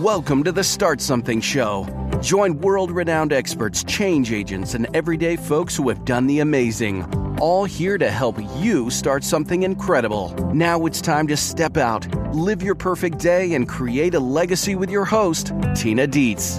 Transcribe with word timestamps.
Welcome 0.00 0.44
to 0.44 0.52
the 0.52 0.64
Start 0.64 1.02
Something 1.02 1.42
Show. 1.42 1.86
Join 2.22 2.58
world 2.58 2.90
renowned 2.90 3.34
experts, 3.34 3.84
change 3.84 4.32
agents, 4.32 4.72
and 4.72 4.88
everyday 4.96 5.36
folks 5.36 5.76
who 5.76 5.90
have 5.90 6.06
done 6.06 6.26
the 6.26 6.38
amazing. 6.38 7.04
All 7.38 7.66
here 7.66 7.98
to 7.98 8.10
help 8.10 8.38
you 8.56 8.88
start 8.88 9.24
something 9.24 9.62
incredible. 9.62 10.30
Now 10.54 10.86
it's 10.86 11.02
time 11.02 11.26
to 11.26 11.36
step 11.36 11.76
out, 11.76 12.08
live 12.34 12.62
your 12.62 12.74
perfect 12.74 13.18
day, 13.18 13.52
and 13.52 13.68
create 13.68 14.14
a 14.14 14.20
legacy 14.20 14.74
with 14.74 14.88
your 14.88 15.04
host, 15.04 15.52
Tina 15.76 16.06
Dietz. 16.06 16.58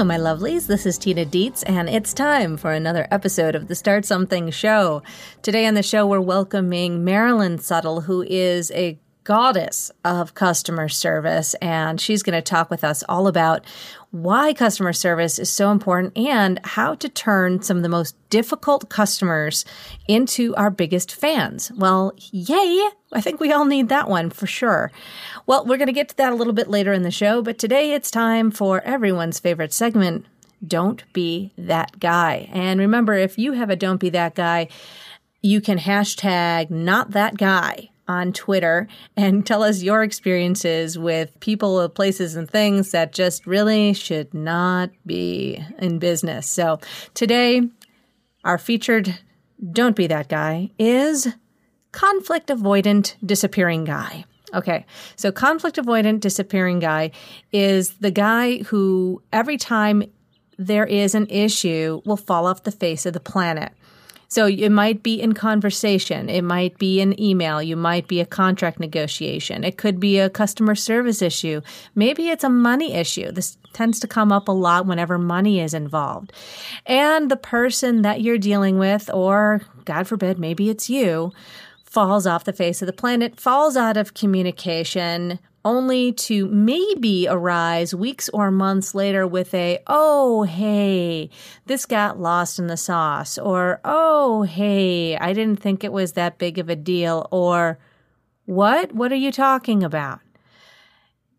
Hello, 0.00 0.08
my 0.08 0.16
lovelies. 0.16 0.66
This 0.66 0.86
is 0.86 0.96
Tina 0.96 1.26
Dietz, 1.26 1.62
and 1.64 1.86
it's 1.86 2.14
time 2.14 2.56
for 2.56 2.72
another 2.72 3.06
episode 3.10 3.54
of 3.54 3.68
the 3.68 3.74
Start 3.74 4.06
Something 4.06 4.50
Show. 4.50 5.02
Today 5.42 5.66
on 5.66 5.74
the 5.74 5.82
show, 5.82 6.06
we're 6.06 6.22
welcoming 6.22 7.04
Marilyn 7.04 7.58
Suttle, 7.58 8.04
who 8.04 8.22
is 8.22 8.70
a 8.70 8.98
goddess 9.24 9.90
of 10.04 10.34
customer 10.34 10.88
service, 10.88 11.54
and 11.54 12.00
she's 12.00 12.22
going 12.22 12.36
to 12.36 12.42
talk 12.42 12.70
with 12.70 12.84
us 12.84 13.02
all 13.08 13.26
about 13.26 13.64
why 14.10 14.52
customer 14.52 14.92
service 14.92 15.38
is 15.38 15.50
so 15.50 15.70
important 15.70 16.16
and 16.16 16.58
how 16.64 16.94
to 16.96 17.08
turn 17.08 17.62
some 17.62 17.76
of 17.76 17.82
the 17.82 17.88
most 17.88 18.16
difficult 18.28 18.88
customers 18.88 19.64
into 20.08 20.54
our 20.56 20.70
biggest 20.70 21.14
fans. 21.14 21.70
Well, 21.76 22.12
yay! 22.16 22.88
I 23.12 23.20
think 23.20 23.40
we 23.40 23.52
all 23.52 23.64
need 23.64 23.88
that 23.88 24.08
one 24.08 24.30
for 24.30 24.46
sure. 24.46 24.90
Well, 25.46 25.64
we're 25.64 25.76
going 25.76 25.86
to 25.86 25.92
get 25.92 26.08
to 26.10 26.16
that 26.16 26.32
a 26.32 26.36
little 26.36 26.52
bit 26.52 26.68
later 26.68 26.92
in 26.92 27.02
the 27.02 27.10
show, 27.10 27.42
but 27.42 27.58
today 27.58 27.92
it's 27.92 28.10
time 28.10 28.50
for 28.50 28.80
everyone's 28.82 29.38
favorite 29.38 29.72
segment 29.72 30.26
Don't 30.66 31.04
Be 31.12 31.52
That 31.56 32.00
Guy. 32.00 32.48
And 32.52 32.80
remember, 32.80 33.14
if 33.14 33.38
you 33.38 33.52
have 33.52 33.70
a 33.70 33.76
Don't 33.76 34.00
Be 34.00 34.10
That 34.10 34.34
Guy, 34.34 34.68
you 35.42 35.60
can 35.60 35.78
hashtag 35.78 36.70
not 36.70 37.12
that 37.12 37.36
guy 37.36 37.89
on 38.10 38.32
Twitter 38.32 38.88
and 39.16 39.46
tell 39.46 39.62
us 39.62 39.82
your 39.82 40.02
experiences 40.02 40.98
with 40.98 41.38
people, 41.40 41.88
places, 41.88 42.34
and 42.34 42.50
things 42.50 42.90
that 42.90 43.12
just 43.12 43.46
really 43.46 43.94
should 43.94 44.34
not 44.34 44.90
be 45.06 45.64
in 45.78 45.98
business. 45.98 46.46
So 46.48 46.80
today, 47.14 47.62
our 48.44 48.58
featured 48.58 49.18
Don't 49.72 49.96
Be 49.96 50.08
That 50.08 50.28
Guy 50.28 50.70
is 50.78 51.28
conflict 51.92 52.48
avoidant 52.48 53.14
disappearing 53.24 53.84
guy. 53.84 54.24
Okay, 54.52 54.84
so 55.14 55.30
conflict 55.30 55.76
avoidant 55.76 56.18
disappearing 56.20 56.80
guy 56.80 57.12
is 57.52 57.94
the 57.94 58.10
guy 58.10 58.58
who 58.64 59.22
every 59.32 59.56
time 59.56 60.02
there 60.58 60.84
is 60.84 61.14
an 61.14 61.26
issue 61.30 62.02
will 62.04 62.16
fall 62.16 62.46
off 62.46 62.64
the 62.64 62.72
face 62.72 63.06
of 63.06 63.12
the 63.12 63.20
planet. 63.20 63.72
So 64.30 64.46
it 64.46 64.70
might 64.70 65.02
be 65.02 65.20
in 65.20 65.32
conversation, 65.32 66.28
it 66.28 66.42
might 66.42 66.78
be 66.78 67.00
an 67.00 67.20
email, 67.20 67.60
you 67.60 67.74
might 67.74 68.06
be 68.06 68.20
a 68.20 68.26
contract 68.26 68.78
negotiation, 68.78 69.64
it 69.64 69.76
could 69.76 69.98
be 69.98 70.20
a 70.20 70.30
customer 70.30 70.76
service 70.76 71.20
issue, 71.20 71.62
maybe 71.96 72.28
it's 72.28 72.44
a 72.44 72.48
money 72.48 72.94
issue. 72.94 73.32
This 73.32 73.58
tends 73.72 73.98
to 74.00 74.06
come 74.06 74.30
up 74.30 74.46
a 74.46 74.52
lot 74.52 74.86
whenever 74.86 75.18
money 75.18 75.58
is 75.58 75.74
involved. 75.74 76.32
And 76.86 77.28
the 77.28 77.36
person 77.36 78.02
that 78.02 78.20
you're 78.20 78.38
dealing 78.38 78.78
with, 78.78 79.10
or 79.12 79.62
God 79.84 80.06
forbid, 80.06 80.38
maybe 80.38 80.70
it's 80.70 80.88
you, 80.88 81.32
falls 81.84 82.24
off 82.24 82.44
the 82.44 82.52
face 82.52 82.80
of 82.80 82.86
the 82.86 82.92
planet, 82.92 83.40
falls 83.40 83.76
out 83.76 83.96
of 83.96 84.14
communication, 84.14 85.40
only 85.64 86.12
to 86.12 86.46
maybe 86.46 87.26
arise 87.28 87.94
weeks 87.94 88.28
or 88.30 88.50
months 88.50 88.94
later 88.94 89.26
with 89.26 89.52
a, 89.54 89.78
oh, 89.86 90.44
hey, 90.44 91.30
this 91.66 91.86
got 91.86 92.18
lost 92.18 92.58
in 92.58 92.66
the 92.66 92.76
sauce, 92.76 93.36
or, 93.38 93.80
oh, 93.84 94.42
hey, 94.42 95.16
I 95.16 95.32
didn't 95.32 95.60
think 95.60 95.84
it 95.84 95.92
was 95.92 96.12
that 96.12 96.38
big 96.38 96.58
of 96.58 96.68
a 96.68 96.76
deal, 96.76 97.28
or, 97.30 97.78
what? 98.46 98.92
What 98.94 99.12
are 99.12 99.16
you 99.16 99.32
talking 99.32 99.82
about? 99.82 100.20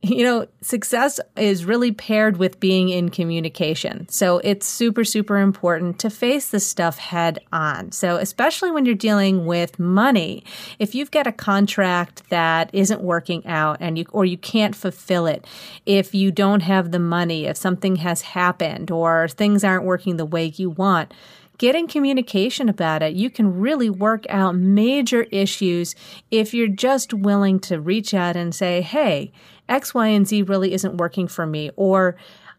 You 0.04 0.24
know, 0.24 0.48
success 0.62 1.20
is 1.36 1.64
really 1.64 1.92
paired 1.92 2.38
with 2.38 2.60
being 2.60 2.90
in 2.90 3.10
communication. 3.10 4.10
So 4.10 4.40
it's 4.40 4.66
super, 4.66 5.04
super 5.04 5.38
important 5.38 6.00
to 6.00 6.10
face 6.10 6.50
this 6.50 6.66
stuff 6.66 6.98
head 6.98 7.40
on. 7.54 7.92
So 7.92 8.16
especially 8.16 8.72
when 8.72 8.86
you're 8.86 8.96
dealing 8.96 9.46
with 9.46 9.78
money, 9.78 10.44
if 10.80 10.96
you've 10.96 11.12
got 11.12 11.28
a 11.28 11.32
contract 11.32 12.28
that 12.32 12.72
isn't 12.74 13.02
working 13.02 13.46
out 13.46 13.78
and 13.80 13.96
you, 13.96 14.06
or 14.12 14.26
you 14.26 14.40
can't 14.40 14.76
fulfill 14.76 15.28
it, 15.28 15.46
if 15.86 16.16
you 16.16 16.32
don't 16.32 16.62
have 16.62 16.92
the 16.92 17.00
money, 17.00 17.46
if 17.46 17.56
something 17.56 17.98
has 17.98 18.22
happened 18.22 18.90
or 18.90 19.28
things 19.28 19.64
aren't 19.64 19.86
working 19.86 20.18
the 20.18 20.26
way 20.26 20.46
you 20.56 20.72
want, 20.72 21.14
getting 21.60 21.88
communication 21.88 22.70
about 22.70 23.04
it, 23.04 23.14
you 23.14 23.30
can 23.30 23.60
really 23.60 23.88
work 23.88 24.26
out 24.30 24.56
major 24.56 25.24
issues 25.32 25.94
if 26.32 26.56
you're 26.56 26.68
just 26.68 27.14
willing 27.14 27.60
to 27.60 27.80
reach 27.80 28.16
out 28.16 28.36
and 28.36 28.56
say, 28.56 28.82
Hey, 28.82 29.32
X, 29.72 29.94
Y, 29.94 30.08
and 30.08 30.28
Z 30.28 30.44
really 30.44 30.74
isn't 30.74 30.98
working 30.98 31.28
for 31.28 31.46
me. 31.46 31.72
Or, 31.76 32.16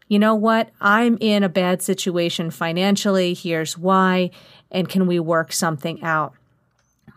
you 0.07 0.19
know 0.19 0.35
what? 0.35 0.69
I'm 0.81 1.17
in 1.21 1.43
a 1.43 1.49
bad 1.49 1.81
situation 1.81 2.51
financially. 2.51 3.33
Here's 3.33 3.77
why. 3.77 4.31
And 4.71 4.89
can 4.89 5.07
we 5.07 5.19
work 5.19 5.53
something 5.53 6.03
out? 6.03 6.33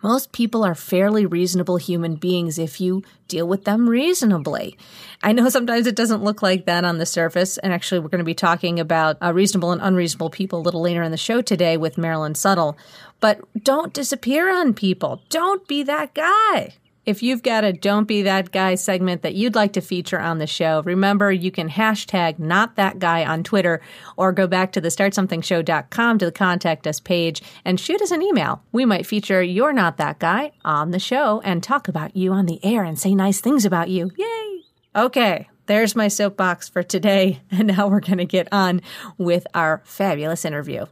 Most 0.02 0.30
people 0.30 0.62
are 0.62 0.74
fairly 0.74 1.24
reasonable 1.26 1.78
human 1.78 2.16
beings 2.16 2.58
if 2.58 2.80
you 2.80 3.02
deal 3.28 3.48
with 3.48 3.64
them 3.64 3.88
reasonably. 3.88 4.78
I 5.22 5.32
know 5.32 5.48
sometimes 5.56 5.86
it 5.86 5.96
doesn't 5.96 6.22
look 6.22 6.42
like 6.42 6.66
that 6.66 6.84
on 6.84 6.98
the 6.98 7.06
surface. 7.06 7.58
And 7.58 7.72
actually, 7.72 8.00
we're 8.00 8.10
going 8.10 8.18
to 8.18 8.24
be 8.24 8.34
talking 8.34 8.78
about 8.78 9.16
uh, 9.22 9.32
reasonable 9.32 9.72
and 9.72 9.82
unreasonable 9.82 10.30
people 10.30 10.60
a 10.60 10.62
little 10.62 10.82
later 10.82 11.02
in 11.02 11.10
the 11.10 11.16
show 11.16 11.40
today 11.40 11.76
with 11.76 11.98
Marilyn 11.98 12.34
Suttle. 12.34 12.76
But 13.18 13.40
don't 13.64 13.92
disappear 13.92 14.48
on 14.54 14.74
people. 14.74 15.22
Don't 15.30 15.66
be 15.66 15.82
that 15.84 16.14
guy. 16.14 16.74
If 17.06 17.22
you've 17.22 17.44
got 17.44 17.62
a 17.62 17.72
Don't 17.72 18.08
Be 18.08 18.22
That 18.22 18.50
Guy 18.50 18.74
segment 18.74 19.22
that 19.22 19.36
you'd 19.36 19.54
like 19.54 19.72
to 19.74 19.80
feature 19.80 20.18
on 20.18 20.38
the 20.38 20.46
show, 20.48 20.82
remember 20.82 21.30
you 21.30 21.52
can 21.52 21.68
hashtag 21.68 22.40
not 22.40 22.74
that 22.74 22.98
guy 22.98 23.24
on 23.24 23.44
Twitter 23.44 23.80
or 24.16 24.32
go 24.32 24.48
back 24.48 24.72
to 24.72 24.80
the 24.80 24.88
startsomethingshow.com 24.88 26.18
to 26.18 26.24
the 26.24 26.32
contact 26.32 26.84
us 26.84 26.98
page 26.98 27.42
and 27.64 27.78
shoot 27.78 28.02
us 28.02 28.10
an 28.10 28.22
email. 28.22 28.64
We 28.72 28.84
might 28.84 29.06
feature 29.06 29.40
You're 29.40 29.72
Not 29.72 29.98
That 29.98 30.18
Guy 30.18 30.50
on 30.64 30.90
the 30.90 30.98
show 30.98 31.40
and 31.42 31.62
talk 31.62 31.86
about 31.86 32.16
you 32.16 32.32
on 32.32 32.46
the 32.46 32.58
air 32.64 32.82
and 32.82 32.98
say 32.98 33.14
nice 33.14 33.40
things 33.40 33.64
about 33.64 33.88
you. 33.88 34.10
Yay! 34.16 34.62
Okay, 34.96 35.48
there's 35.66 35.94
my 35.94 36.08
soapbox 36.08 36.68
for 36.68 36.82
today. 36.82 37.40
And 37.52 37.68
now 37.68 37.86
we're 37.86 38.00
going 38.00 38.18
to 38.18 38.24
get 38.24 38.48
on 38.50 38.82
with 39.16 39.46
our 39.54 39.80
fabulous 39.84 40.44
interview. 40.44 40.86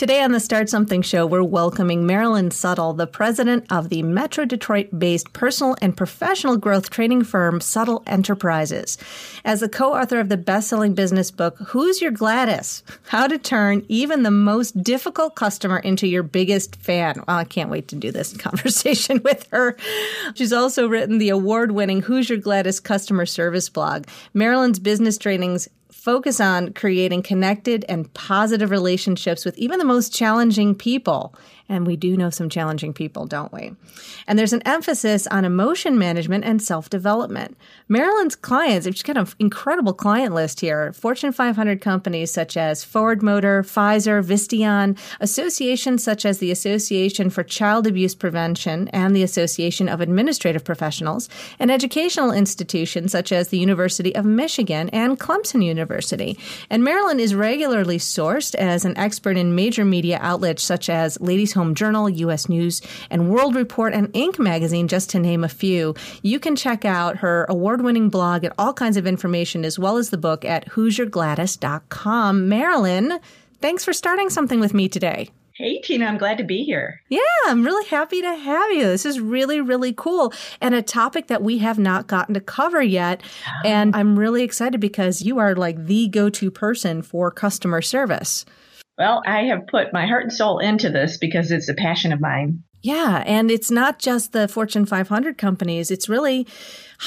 Today 0.00 0.22
on 0.22 0.32
the 0.32 0.40
Start 0.40 0.70
Something 0.70 1.02
show, 1.02 1.26
we're 1.26 1.42
welcoming 1.42 2.06
Marilyn 2.06 2.48
Suttle, 2.48 2.96
the 2.96 3.06
president 3.06 3.70
of 3.70 3.90
the 3.90 4.02
Metro 4.02 4.46
Detroit 4.46 4.88
based 4.98 5.30
personal 5.34 5.76
and 5.82 5.94
professional 5.94 6.56
growth 6.56 6.88
training 6.88 7.22
firm 7.22 7.60
Suttle 7.60 8.02
Enterprises. 8.06 8.96
As 9.44 9.60
the 9.60 9.68
co 9.68 9.92
author 9.92 10.18
of 10.18 10.30
the 10.30 10.38
best 10.38 10.68
selling 10.68 10.94
business 10.94 11.30
book, 11.30 11.58
Who's 11.58 12.00
Your 12.00 12.12
Gladys? 12.12 12.82
How 13.08 13.26
to 13.26 13.36
Turn 13.36 13.84
Even 13.88 14.22
the 14.22 14.30
Most 14.30 14.82
Difficult 14.82 15.34
Customer 15.34 15.80
into 15.80 16.06
Your 16.06 16.22
Biggest 16.22 16.76
Fan. 16.76 17.22
Well, 17.28 17.36
I 17.36 17.44
can't 17.44 17.68
wait 17.68 17.88
to 17.88 17.94
do 17.94 18.10
this 18.10 18.34
conversation 18.38 19.20
with 19.22 19.46
her. 19.50 19.76
She's 20.34 20.54
also 20.54 20.88
written 20.88 21.18
the 21.18 21.28
award 21.28 21.72
winning 21.72 22.00
Who's 22.00 22.30
Your 22.30 22.38
Gladys 22.38 22.80
customer 22.80 23.26
service 23.26 23.68
blog. 23.68 24.06
Marilyn's 24.32 24.78
business 24.78 25.18
trainings 25.18 25.68
focus 25.92 26.40
on 26.40 26.72
creating 26.72 27.22
connected 27.22 27.84
and 27.88 28.12
positive 28.14 28.70
relationships 28.70 29.44
with 29.44 29.56
even 29.58 29.78
the 29.78 29.84
most 29.84 30.14
challenging 30.14 30.74
people 30.74 31.34
and 31.70 31.86
we 31.86 31.96
do 31.96 32.16
know 32.16 32.28
some 32.28 32.50
challenging 32.50 32.92
people, 32.92 33.24
don't 33.26 33.52
we? 33.52 33.72
And 34.26 34.38
there's 34.38 34.52
an 34.52 34.62
emphasis 34.66 35.26
on 35.28 35.44
emotion 35.44 35.98
management 35.98 36.44
and 36.44 36.60
self 36.60 36.90
development. 36.90 37.56
Marilyn's 37.88 38.36
clients, 38.36 38.86
she's 38.86 39.02
got 39.02 39.16
an 39.16 39.28
incredible 39.38 39.94
client 39.94 40.34
list 40.34 40.60
here 40.60 40.92
Fortune 40.92 41.32
500 41.32 41.80
companies 41.80 42.32
such 42.32 42.56
as 42.56 42.84
Ford 42.84 43.22
Motor, 43.22 43.62
Pfizer, 43.62 44.22
Visteon, 44.22 44.98
associations 45.20 46.02
such 46.02 46.26
as 46.26 46.38
the 46.38 46.50
Association 46.50 47.30
for 47.30 47.44
Child 47.44 47.86
Abuse 47.86 48.14
Prevention 48.14 48.88
and 48.88 49.14
the 49.14 49.22
Association 49.22 49.88
of 49.88 50.00
Administrative 50.00 50.64
Professionals, 50.64 51.28
and 51.58 51.70
educational 51.70 52.32
institutions 52.32 53.12
such 53.12 53.30
as 53.30 53.48
the 53.48 53.58
University 53.58 54.14
of 54.16 54.24
Michigan 54.24 54.88
and 54.90 55.20
Clemson 55.20 55.64
University. 55.64 56.36
And 56.68 56.82
Marilyn 56.82 57.20
is 57.20 57.34
regularly 57.34 57.98
sourced 57.98 58.56
as 58.56 58.84
an 58.84 58.96
expert 58.98 59.36
in 59.36 59.54
major 59.54 59.84
media 59.84 60.18
outlets 60.20 60.64
such 60.64 60.90
as 60.90 61.20
Ladies 61.20 61.52
Home 61.60 61.74
Journal, 61.74 62.08
U.S. 62.08 62.48
News 62.48 62.80
and 63.10 63.28
World 63.28 63.54
Report, 63.54 63.92
and 63.92 64.10
Inc. 64.14 64.38
magazine, 64.38 64.88
just 64.88 65.10
to 65.10 65.18
name 65.18 65.44
a 65.44 65.48
few. 65.48 65.94
You 66.22 66.40
can 66.40 66.56
check 66.56 66.86
out 66.86 67.18
her 67.18 67.44
award 67.50 67.82
winning 67.82 68.08
blog 68.08 68.44
and 68.44 68.54
all 68.56 68.72
kinds 68.72 68.96
of 68.96 69.06
information, 69.06 69.62
as 69.66 69.78
well 69.78 69.98
as 69.98 70.08
the 70.08 70.16
book 70.16 70.42
at 70.42 70.66
who'syourgladys.com. 70.70 72.48
Marilyn, 72.48 73.20
thanks 73.60 73.84
for 73.84 73.92
starting 73.92 74.30
something 74.30 74.58
with 74.58 74.72
me 74.72 74.88
today. 74.88 75.28
Hey, 75.52 75.78
Tina, 75.82 76.06
I'm 76.06 76.16
glad 76.16 76.38
to 76.38 76.44
be 76.44 76.64
here. 76.64 77.02
Yeah, 77.10 77.20
I'm 77.44 77.62
really 77.62 77.86
happy 77.88 78.22
to 78.22 78.34
have 78.34 78.70
you. 78.70 78.84
This 78.84 79.04
is 79.04 79.20
really, 79.20 79.60
really 79.60 79.92
cool 79.92 80.32
and 80.62 80.74
a 80.74 80.80
topic 80.80 81.26
that 81.26 81.42
we 81.42 81.58
have 81.58 81.78
not 81.78 82.06
gotten 82.06 82.32
to 82.32 82.40
cover 82.40 82.80
yet. 82.80 83.20
Oh. 83.46 83.68
And 83.68 83.94
I'm 83.94 84.18
really 84.18 84.42
excited 84.42 84.80
because 84.80 85.20
you 85.20 85.38
are 85.38 85.54
like 85.54 85.84
the 85.84 86.08
go 86.08 86.30
to 86.30 86.50
person 86.50 87.02
for 87.02 87.30
customer 87.30 87.82
service. 87.82 88.46
Well, 89.00 89.22
I 89.24 89.44
have 89.44 89.66
put 89.66 89.94
my 89.94 90.06
heart 90.06 90.24
and 90.24 90.32
soul 90.32 90.58
into 90.58 90.90
this 90.90 91.16
because 91.16 91.50
it's 91.50 91.70
a 91.70 91.74
passion 91.74 92.12
of 92.12 92.20
mine. 92.20 92.64
Yeah, 92.82 93.24
and 93.24 93.50
it's 93.50 93.70
not 93.70 93.98
just 93.98 94.32
the 94.32 94.46
Fortune 94.46 94.84
500 94.84 95.38
companies, 95.38 95.90
it's 95.90 96.06
really 96.06 96.46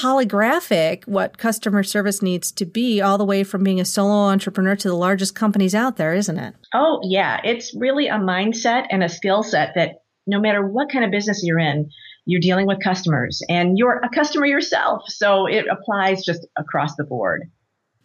holographic 0.00 1.06
what 1.06 1.38
customer 1.38 1.84
service 1.84 2.20
needs 2.20 2.50
to 2.50 2.66
be 2.66 3.00
all 3.00 3.16
the 3.16 3.24
way 3.24 3.44
from 3.44 3.62
being 3.62 3.78
a 3.78 3.84
solo 3.84 4.28
entrepreneur 4.28 4.74
to 4.74 4.88
the 4.88 4.96
largest 4.96 5.36
companies 5.36 5.72
out 5.72 5.96
there, 5.96 6.14
isn't 6.14 6.36
it? 6.36 6.56
Oh, 6.74 6.98
yeah, 7.04 7.40
it's 7.44 7.72
really 7.76 8.08
a 8.08 8.18
mindset 8.18 8.86
and 8.90 9.04
a 9.04 9.08
skill 9.08 9.44
set 9.44 9.76
that 9.76 10.02
no 10.26 10.40
matter 10.40 10.66
what 10.66 10.90
kind 10.90 11.04
of 11.04 11.12
business 11.12 11.44
you're 11.44 11.60
in, 11.60 11.88
you're 12.26 12.40
dealing 12.40 12.66
with 12.66 12.82
customers 12.82 13.40
and 13.48 13.78
you're 13.78 14.00
a 14.02 14.08
customer 14.08 14.46
yourself. 14.46 15.04
So 15.06 15.46
it 15.46 15.66
applies 15.70 16.24
just 16.24 16.44
across 16.56 16.96
the 16.96 17.04
board. 17.04 17.52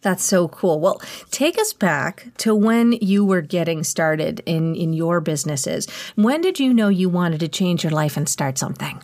That's 0.02 0.24
so 0.24 0.48
cool. 0.48 0.80
Well, 0.80 1.00
take 1.30 1.58
us 1.58 1.72
back 1.72 2.28
to 2.38 2.54
when 2.54 2.92
you 2.92 3.24
were 3.24 3.42
getting 3.42 3.84
started 3.84 4.42
in, 4.46 4.74
in 4.74 4.92
your 4.92 5.20
businesses. 5.20 5.86
When 6.14 6.40
did 6.40 6.58
you 6.58 6.72
know 6.72 6.88
you 6.88 7.08
wanted 7.08 7.40
to 7.40 7.48
change 7.48 7.84
your 7.84 7.92
life 7.92 8.16
and 8.16 8.28
start 8.28 8.56
something? 8.56 9.02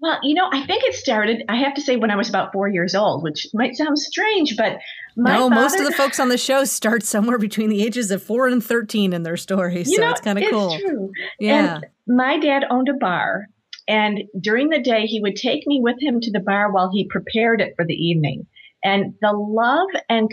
Well, 0.00 0.18
you 0.22 0.34
know, 0.34 0.48
I 0.50 0.64
think 0.64 0.84
it 0.84 0.94
started, 0.94 1.42
I 1.48 1.56
have 1.56 1.74
to 1.74 1.80
say, 1.80 1.96
when 1.96 2.10
I 2.10 2.16
was 2.16 2.28
about 2.28 2.52
four 2.52 2.68
years 2.68 2.94
old, 2.94 3.24
which 3.24 3.48
might 3.52 3.74
sound 3.76 3.98
strange, 3.98 4.56
but 4.56 4.78
no, 5.16 5.48
father, 5.48 5.54
most 5.54 5.80
of 5.80 5.86
the 5.86 5.92
folks 5.92 6.20
on 6.20 6.28
the 6.28 6.38
show 6.38 6.64
start 6.64 7.02
somewhere 7.02 7.38
between 7.38 7.68
the 7.68 7.82
ages 7.82 8.12
of 8.12 8.22
four 8.22 8.46
and 8.46 8.64
13 8.64 9.12
in 9.12 9.24
their 9.24 9.36
stories. 9.36 9.92
So 9.92 10.00
know, 10.00 10.10
it's 10.10 10.20
kind 10.20 10.38
of 10.38 10.44
cool. 10.50 10.78
true. 10.78 11.10
Yeah. 11.40 11.76
And 11.76 11.86
my 12.06 12.38
dad 12.38 12.62
owned 12.70 12.88
a 12.88 12.94
bar, 12.94 13.46
and 13.88 14.22
during 14.40 14.68
the 14.68 14.80
day, 14.80 15.06
he 15.06 15.20
would 15.20 15.34
take 15.34 15.66
me 15.66 15.80
with 15.82 15.96
him 16.00 16.20
to 16.20 16.30
the 16.30 16.40
bar 16.40 16.70
while 16.70 16.92
he 16.92 17.08
prepared 17.08 17.60
it 17.60 17.74
for 17.74 17.84
the 17.84 17.94
evening 17.94 18.46
and 18.82 19.14
the 19.20 19.32
love 19.32 19.88
and 20.08 20.30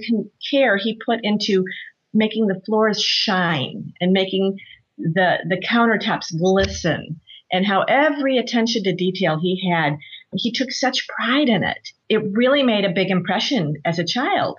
care 0.49 0.77
he 0.77 0.99
put 1.05 1.19
into 1.23 1.65
making 2.13 2.47
the 2.47 2.61
floors 2.65 3.01
shine 3.01 3.93
and 3.99 4.11
making 4.11 4.57
the 4.97 5.37
the 5.49 5.57
countertops 5.57 6.37
glisten 6.37 7.19
and 7.51 7.65
how 7.65 7.81
every 7.83 8.37
attention 8.37 8.83
to 8.83 8.95
detail 8.95 9.39
he 9.39 9.69
had 9.69 9.97
he 10.37 10.51
took 10.51 10.71
such 10.71 11.07
pride 11.07 11.47
in 11.47 11.63
it. 11.63 11.89
It 12.09 12.21
really 12.33 12.63
made 12.63 12.83
a 12.83 12.93
big 12.93 13.09
impression 13.09 13.75
as 13.85 13.99
a 13.99 14.05
child. 14.05 14.57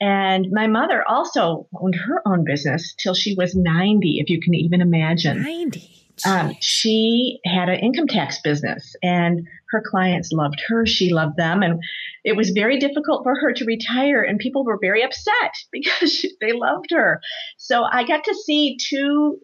And 0.00 0.48
my 0.52 0.66
mother 0.66 1.02
also 1.08 1.66
owned 1.74 1.94
her 1.96 2.22
own 2.26 2.44
business 2.44 2.94
till 3.02 3.14
she 3.14 3.34
was 3.34 3.56
90 3.56 4.18
if 4.20 4.28
you 4.28 4.40
can 4.40 4.54
even 4.54 4.80
imagine. 4.80 5.42
90 5.42 6.05
um, 6.24 6.54
she 6.60 7.40
had 7.44 7.68
an 7.68 7.80
income 7.80 8.06
tax 8.06 8.40
business 8.40 8.96
and 9.02 9.46
her 9.70 9.82
clients 9.84 10.32
loved 10.32 10.62
her. 10.68 10.86
She 10.86 11.12
loved 11.12 11.36
them. 11.36 11.62
And 11.62 11.82
it 12.24 12.36
was 12.36 12.50
very 12.50 12.78
difficult 12.78 13.22
for 13.22 13.34
her 13.38 13.52
to 13.52 13.64
retire. 13.64 14.22
And 14.22 14.38
people 14.38 14.64
were 14.64 14.78
very 14.80 15.02
upset 15.02 15.52
because 15.72 16.12
she, 16.12 16.30
they 16.40 16.52
loved 16.52 16.90
her. 16.90 17.20
So 17.58 17.84
I 17.84 18.04
got 18.04 18.24
to 18.24 18.34
see 18.34 18.78
two 18.78 19.38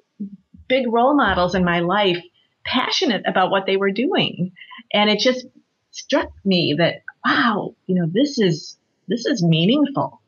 big 0.69 0.91
role 0.91 1.15
models 1.15 1.55
in 1.55 1.65
my 1.65 1.81
life 1.81 2.23
passionate 2.65 3.23
about 3.27 3.51
what 3.51 3.67
they 3.67 3.77
were 3.77 3.91
doing. 3.91 4.53
And 4.93 5.11
it 5.11 5.19
just 5.19 5.45
struck 5.91 6.31
me 6.45 6.75
that, 6.79 7.03
wow, 7.25 7.75
you 7.87 7.95
know, 7.97 8.07
this 8.11 8.39
is, 8.39 8.79
this 9.09 9.27
is 9.27 9.43
meaningful. 9.43 10.21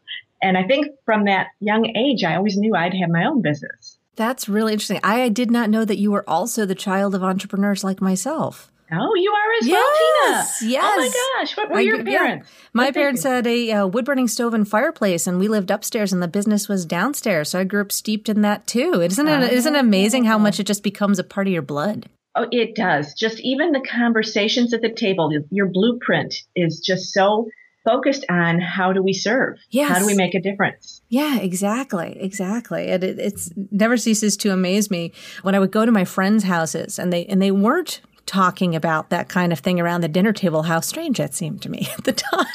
And 0.42 0.58
I 0.58 0.64
think 0.64 0.88
from 1.06 1.24
that 1.24 1.46
young 1.60 1.96
age, 1.96 2.24
I 2.24 2.34
always 2.34 2.58
knew 2.58 2.74
I'd 2.74 2.92
have 2.92 3.08
my 3.08 3.24
own 3.24 3.40
business. 3.40 3.93
That's 4.16 4.48
really 4.48 4.72
interesting. 4.72 5.00
I 5.02 5.28
did 5.28 5.50
not 5.50 5.70
know 5.70 5.84
that 5.84 5.98
you 5.98 6.10
were 6.10 6.28
also 6.28 6.64
the 6.66 6.74
child 6.74 7.14
of 7.14 7.22
entrepreneurs 7.22 7.82
like 7.82 8.00
myself. 8.00 8.70
Oh, 8.92 9.14
you 9.14 9.32
are 9.32 9.52
as 9.60 9.66
yes, 9.66 9.72
well, 9.72 10.62
Tina. 10.62 10.72
Yes. 10.72 10.84
Oh 10.84 10.96
my 10.98 11.40
gosh. 11.40 11.56
What 11.56 11.70
were 11.70 11.78
I, 11.78 11.80
your 11.80 12.04
parents? 12.04 12.48
Yeah. 12.48 12.68
My 12.74 12.84
what 12.86 12.94
parents 12.94 13.22
had 13.22 13.46
a 13.46 13.72
uh, 13.72 13.86
wood 13.86 14.04
burning 14.04 14.28
stove 14.28 14.54
and 14.54 14.68
fireplace, 14.68 15.26
and 15.26 15.38
we 15.38 15.48
lived 15.48 15.70
upstairs, 15.70 16.12
and 16.12 16.22
the 16.22 16.28
business 16.28 16.68
was 16.68 16.84
downstairs. 16.84 17.50
So 17.50 17.60
I 17.60 17.64
grew 17.64 17.80
up 17.80 17.90
steeped 17.90 18.28
in 18.28 18.42
that 18.42 18.66
too. 18.66 19.00
Isn't 19.00 19.26
it? 19.26 19.42
Oh. 19.42 19.54
Isn't 19.54 19.74
it 19.74 19.80
amazing 19.80 20.24
how 20.24 20.38
much 20.38 20.60
it 20.60 20.66
just 20.66 20.82
becomes 20.82 21.18
a 21.18 21.24
part 21.24 21.46
of 21.46 21.52
your 21.52 21.62
blood? 21.62 22.08
Oh, 22.36 22.46
it 22.50 22.74
does. 22.74 23.14
Just 23.14 23.40
even 23.40 23.72
the 23.72 23.80
conversations 23.80 24.74
at 24.74 24.82
the 24.82 24.92
table, 24.92 25.32
your 25.50 25.66
blueprint 25.66 26.34
is 26.54 26.80
just 26.80 27.12
so 27.12 27.48
focused 27.84 28.24
on 28.28 28.60
how 28.60 28.92
do 28.92 29.02
we 29.02 29.12
serve? 29.12 29.58
Yes. 29.70 29.90
How 29.90 29.98
do 29.98 30.06
we 30.06 30.14
make 30.14 30.34
a 30.34 30.40
difference? 30.40 31.02
Yeah, 31.08 31.38
exactly. 31.38 32.16
Exactly. 32.20 32.88
And 32.88 33.04
it 33.04 33.18
it's 33.18 33.52
never 33.70 33.96
ceases 33.96 34.36
to 34.38 34.50
amaze 34.50 34.90
me 34.90 35.12
when 35.42 35.54
I 35.54 35.58
would 35.58 35.70
go 35.70 35.84
to 35.84 35.92
my 35.92 36.04
friends' 36.04 36.44
houses 36.44 36.98
and 36.98 37.12
they 37.12 37.26
and 37.26 37.40
they 37.40 37.50
weren't 37.50 38.00
talking 38.26 38.74
about 38.74 39.10
that 39.10 39.28
kind 39.28 39.52
of 39.52 39.58
thing 39.58 39.78
around 39.78 40.00
the 40.00 40.08
dinner 40.08 40.32
table, 40.32 40.62
how 40.62 40.80
strange 40.80 41.18
that 41.18 41.34
seemed 41.34 41.62
to 41.62 41.68
me 41.68 41.86
at 41.98 42.04
the 42.04 42.12
time. 42.12 42.46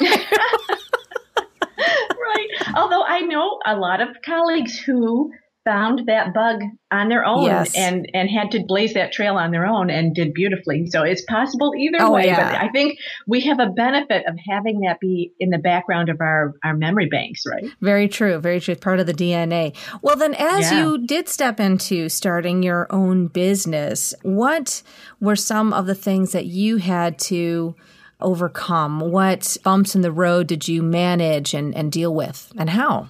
right. 1.78 2.48
Although 2.74 3.04
I 3.04 3.20
know 3.20 3.58
a 3.64 3.76
lot 3.76 4.00
of 4.00 4.08
colleagues 4.24 4.78
who 4.78 5.30
found 5.70 6.02
that 6.06 6.34
bug 6.34 6.62
on 6.90 7.08
their 7.08 7.24
own 7.24 7.44
yes. 7.44 7.76
and 7.76 8.10
and 8.12 8.28
had 8.28 8.50
to 8.50 8.64
blaze 8.66 8.94
that 8.94 9.12
trail 9.12 9.36
on 9.36 9.52
their 9.52 9.64
own 9.64 9.88
and 9.88 10.14
did 10.14 10.34
beautifully. 10.34 10.86
So 10.86 11.02
it's 11.02 11.22
possible 11.22 11.72
either 11.78 11.98
oh, 12.00 12.12
way. 12.12 12.26
Yeah. 12.26 12.52
But 12.52 12.60
I 12.60 12.68
think 12.70 12.98
we 13.28 13.42
have 13.42 13.60
a 13.60 13.68
benefit 13.68 14.26
of 14.26 14.34
having 14.48 14.80
that 14.80 14.98
be 14.98 15.32
in 15.38 15.50
the 15.50 15.58
background 15.58 16.08
of 16.08 16.20
our 16.20 16.54
our 16.64 16.76
memory 16.76 17.08
banks, 17.08 17.44
right? 17.46 17.64
Very 17.80 18.08
true. 18.08 18.38
Very 18.40 18.58
true. 18.58 18.74
Part 18.74 18.98
of 18.98 19.06
the 19.06 19.14
DNA. 19.14 19.76
Well, 20.02 20.16
then, 20.16 20.34
as 20.34 20.72
yeah. 20.72 20.80
you 20.80 21.06
did 21.06 21.28
step 21.28 21.60
into 21.60 22.08
starting 22.08 22.64
your 22.64 22.88
own 22.90 23.28
business, 23.28 24.12
what 24.22 24.82
were 25.20 25.36
some 25.36 25.72
of 25.72 25.86
the 25.86 25.94
things 25.94 26.32
that 26.32 26.46
you 26.46 26.78
had 26.78 27.16
to 27.20 27.76
overcome? 28.20 28.98
What 28.98 29.56
bumps 29.62 29.94
in 29.94 30.02
the 30.02 30.12
road 30.12 30.48
did 30.48 30.66
you 30.66 30.82
manage 30.82 31.54
and, 31.54 31.72
and 31.76 31.92
deal 31.92 32.12
with, 32.12 32.52
and 32.58 32.70
how? 32.70 33.08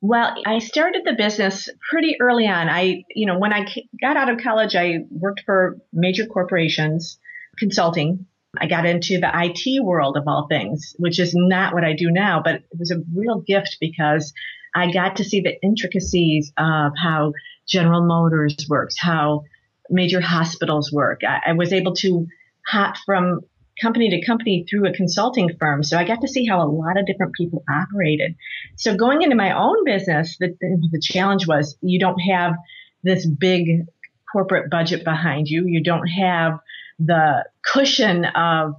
Well, 0.00 0.34
I 0.46 0.60
started 0.60 1.02
the 1.04 1.14
business 1.14 1.68
pretty 1.90 2.16
early 2.20 2.46
on. 2.46 2.68
I, 2.68 3.04
you 3.14 3.26
know, 3.26 3.38
when 3.38 3.52
I 3.52 3.66
got 4.00 4.16
out 4.16 4.30
of 4.30 4.40
college, 4.40 4.76
I 4.76 5.00
worked 5.10 5.42
for 5.44 5.78
major 5.92 6.26
corporations, 6.26 7.18
consulting. 7.58 8.26
I 8.56 8.66
got 8.66 8.86
into 8.86 9.18
the 9.18 9.30
IT 9.34 9.82
world 9.82 10.16
of 10.16 10.28
all 10.28 10.46
things, 10.48 10.94
which 10.98 11.18
is 11.18 11.34
not 11.34 11.74
what 11.74 11.84
I 11.84 11.94
do 11.94 12.10
now, 12.10 12.40
but 12.42 12.56
it 12.56 12.78
was 12.78 12.92
a 12.92 13.02
real 13.14 13.40
gift 13.40 13.78
because 13.80 14.32
I 14.74 14.92
got 14.92 15.16
to 15.16 15.24
see 15.24 15.40
the 15.40 15.60
intricacies 15.62 16.52
of 16.56 16.92
how 16.96 17.32
General 17.66 18.02
Motors 18.06 18.66
works, 18.68 18.96
how 18.98 19.44
major 19.90 20.20
hospitals 20.20 20.92
work. 20.92 21.22
I, 21.24 21.50
I 21.50 21.52
was 21.54 21.72
able 21.72 21.94
to 21.96 22.26
hop 22.66 22.96
from 23.04 23.40
company 23.80 24.10
to 24.10 24.26
company 24.26 24.66
through 24.68 24.86
a 24.86 24.92
consulting 24.92 25.50
firm. 25.58 25.82
So 25.82 25.96
I 25.96 26.04
got 26.04 26.20
to 26.20 26.28
see 26.28 26.46
how 26.46 26.62
a 26.62 26.68
lot 26.68 26.98
of 26.98 27.06
different 27.06 27.34
people 27.34 27.64
operated. 27.68 28.34
So 28.76 28.96
going 28.96 29.22
into 29.22 29.36
my 29.36 29.56
own 29.56 29.84
business, 29.84 30.36
the, 30.38 30.56
the 30.60 31.00
challenge 31.02 31.46
was 31.46 31.76
you 31.80 31.98
don't 31.98 32.18
have 32.20 32.54
this 33.02 33.26
big 33.26 33.86
corporate 34.30 34.70
budget 34.70 35.04
behind 35.04 35.48
you. 35.48 35.66
You 35.66 35.82
don't 35.82 36.06
have 36.06 36.58
the 36.98 37.44
cushion 37.64 38.24
of 38.24 38.74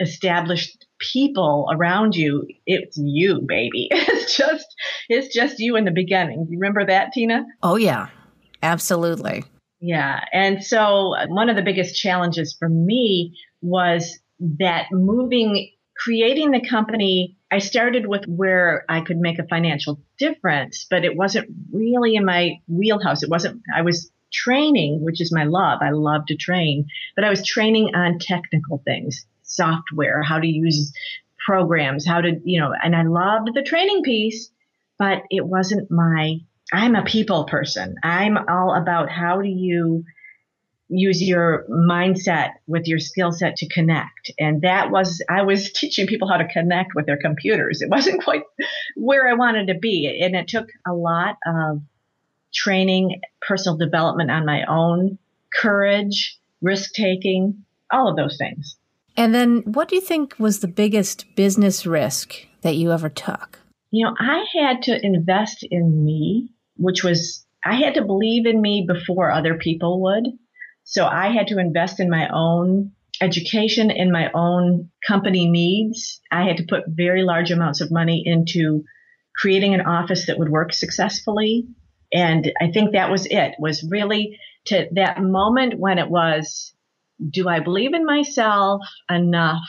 established 0.00 0.86
people 0.98 1.68
around 1.72 2.16
you. 2.16 2.46
It's 2.66 2.96
you, 2.96 3.40
baby. 3.40 3.88
It's 4.22 4.36
just, 4.36 4.66
it's 5.08 5.34
just 5.34 5.58
you 5.58 5.76
in 5.76 5.84
the 5.84 5.90
beginning. 5.90 6.46
You 6.48 6.58
remember 6.58 6.86
that, 6.86 7.12
Tina? 7.12 7.44
Oh 7.62 7.76
yeah, 7.76 8.06
absolutely. 8.62 9.44
Yeah. 9.80 10.20
And 10.32 10.64
so 10.64 11.14
uh, 11.16 11.26
one 11.26 11.50
of 11.50 11.56
the 11.56 11.62
biggest 11.62 11.96
challenges 12.00 12.54
for 12.56 12.68
me 12.68 13.36
was 13.62 14.20
that 14.58 14.86
moving, 14.90 15.70
creating 15.96 16.50
the 16.50 16.66
company, 16.66 17.36
I 17.50 17.58
started 17.58 18.06
with 18.06 18.24
where 18.26 18.84
I 18.88 19.02
could 19.02 19.18
make 19.18 19.38
a 19.38 19.46
financial 19.46 20.00
difference, 20.18 20.86
but 20.88 21.04
it 21.04 21.16
wasn't 21.16 21.48
really 21.72 22.16
in 22.16 22.24
my 22.24 22.60
wheelhouse. 22.66 23.22
It 23.22 23.30
wasn't, 23.30 23.62
I 23.74 23.82
was 23.82 24.10
training, 24.32 25.02
which 25.02 25.20
is 25.20 25.32
my 25.32 25.44
love. 25.44 25.80
I 25.82 25.90
love 25.90 26.26
to 26.26 26.36
train, 26.36 26.86
but 27.14 27.24
I 27.24 27.30
was 27.30 27.46
training 27.46 27.94
on 27.94 28.18
technical 28.18 28.78
things, 28.84 29.26
software, 29.42 30.22
how 30.22 30.38
to 30.38 30.46
use 30.46 30.92
programs, 31.44 32.06
how 32.06 32.20
to, 32.20 32.40
you 32.44 32.60
know, 32.60 32.72
and 32.82 32.96
I 32.96 33.02
loved 33.02 33.50
the 33.54 33.62
training 33.62 34.02
piece, 34.02 34.50
but 34.98 35.22
it 35.30 35.44
wasn't 35.44 35.90
my, 35.90 36.38
I'm 36.72 36.96
a 36.96 37.04
people 37.04 37.44
person. 37.44 37.96
I'm 38.02 38.38
all 38.48 38.74
about 38.74 39.10
how 39.10 39.42
do 39.42 39.48
you 39.48 40.04
use 40.92 41.22
your 41.22 41.64
mindset 41.70 42.50
with 42.66 42.86
your 42.86 42.98
skill 42.98 43.32
set 43.32 43.56
to 43.56 43.68
connect. 43.68 44.30
And 44.38 44.62
that 44.62 44.90
was, 44.90 45.22
I 45.28 45.42
was 45.42 45.72
teaching 45.74 46.06
people 46.06 46.28
how 46.28 46.36
to 46.36 46.48
connect 46.48 46.94
with 46.94 47.06
their 47.06 47.16
computers. 47.16 47.82
It 47.82 47.88
wasn't 47.88 48.22
quite 48.22 48.42
where 48.96 49.28
I 49.28 49.34
wanted 49.34 49.68
to 49.68 49.78
be. 49.78 50.20
And 50.22 50.36
it 50.36 50.48
took 50.48 50.68
a 50.86 50.92
lot 50.92 51.36
of 51.46 51.82
training, 52.54 53.20
personal 53.40 53.78
development 53.78 54.30
on 54.30 54.44
my 54.44 54.64
own, 54.66 55.18
courage, 55.54 56.38
risk 56.60 56.92
taking, 56.92 57.64
all 57.90 58.08
of 58.08 58.16
those 58.16 58.36
things. 58.36 58.76
And 59.16 59.34
then 59.34 59.58
what 59.66 59.88
do 59.88 59.96
you 59.96 60.00
think 60.00 60.34
was 60.38 60.60
the 60.60 60.68
biggest 60.68 61.26
business 61.36 61.84
risk 61.84 62.46
that 62.62 62.76
you 62.76 62.92
ever 62.92 63.08
took? 63.08 63.58
You 63.90 64.06
know, 64.06 64.14
I 64.18 64.44
had 64.54 64.82
to 64.82 65.04
invest 65.04 65.64
in 65.70 66.04
me, 66.04 66.50
which 66.76 67.04
was, 67.04 67.44
I 67.64 67.74
had 67.74 67.94
to 67.94 68.04
believe 68.04 68.46
in 68.46 68.60
me 68.60 68.86
before 68.86 69.30
other 69.30 69.56
people 69.56 70.00
would. 70.02 70.28
So 70.84 71.06
I 71.06 71.28
had 71.32 71.48
to 71.48 71.58
invest 71.58 72.00
in 72.00 72.10
my 72.10 72.28
own 72.32 72.92
education, 73.20 73.90
in 73.90 74.10
my 74.10 74.30
own 74.32 74.90
company 75.06 75.48
needs. 75.48 76.20
I 76.30 76.44
had 76.44 76.56
to 76.58 76.66
put 76.68 76.84
very 76.88 77.22
large 77.22 77.50
amounts 77.50 77.80
of 77.80 77.90
money 77.90 78.22
into 78.24 78.84
creating 79.36 79.74
an 79.74 79.82
office 79.82 80.26
that 80.26 80.38
would 80.38 80.50
work 80.50 80.72
successfully. 80.72 81.66
And 82.12 82.52
I 82.60 82.70
think 82.70 82.92
that 82.92 83.10
was 83.10 83.26
it, 83.26 83.54
was 83.58 83.86
really 83.88 84.38
to 84.66 84.88
that 84.92 85.22
moment 85.22 85.78
when 85.78 85.98
it 85.98 86.10
was 86.10 86.72
do 87.30 87.48
I 87.48 87.60
believe 87.60 87.94
in 87.94 88.04
myself 88.04 88.82
enough 89.08 89.64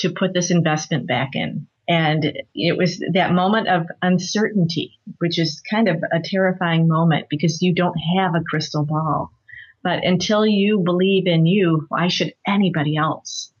to 0.00 0.10
put 0.10 0.34
this 0.34 0.50
investment 0.50 1.06
back 1.06 1.30
in? 1.34 1.68
And 1.88 2.42
it 2.54 2.76
was 2.76 3.00
that 3.12 3.32
moment 3.32 3.68
of 3.68 3.86
uncertainty, 4.02 4.98
which 5.18 5.38
is 5.38 5.62
kind 5.70 5.88
of 5.88 6.02
a 6.12 6.20
terrifying 6.22 6.88
moment 6.88 7.26
because 7.30 7.62
you 7.62 7.72
don't 7.72 7.96
have 8.16 8.34
a 8.34 8.42
crystal 8.42 8.84
ball. 8.84 9.30
But 9.86 10.04
until 10.04 10.44
you 10.44 10.80
believe 10.80 11.28
in 11.28 11.46
you, 11.46 11.86
why 11.90 12.08
should 12.08 12.34
anybody 12.44 12.96
else? 12.96 13.52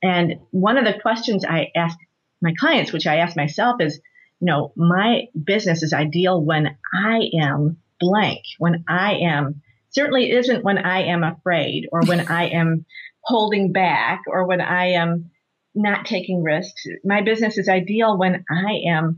And 0.00 0.36
one 0.52 0.78
of 0.78 0.84
the 0.84 1.00
questions 1.02 1.44
I 1.44 1.72
ask 1.74 1.98
my 2.40 2.54
clients, 2.56 2.92
which 2.92 3.08
I 3.08 3.16
ask 3.16 3.36
myself 3.36 3.80
is, 3.80 4.00
you 4.38 4.46
know, 4.46 4.72
my 4.76 5.22
business 5.34 5.82
is 5.82 5.92
ideal 5.92 6.40
when 6.40 6.76
I 6.94 7.30
am 7.40 7.78
blank, 7.98 8.42
when 8.58 8.84
I 8.88 9.14
am 9.14 9.60
certainly 9.90 10.30
isn't 10.30 10.62
when 10.62 10.78
I 10.78 11.06
am 11.06 11.24
afraid 11.24 11.88
or 11.90 12.02
when 12.02 12.28
I 12.28 12.50
am 12.50 12.86
holding 13.24 13.72
back 13.72 14.22
or 14.28 14.46
when 14.46 14.60
I 14.60 14.90
am 14.92 15.32
not 15.74 16.06
taking 16.06 16.44
risks. 16.44 16.86
My 17.02 17.22
business 17.22 17.58
is 17.58 17.68
ideal 17.68 18.16
when 18.16 18.44
I 18.48 18.82
am 18.90 19.16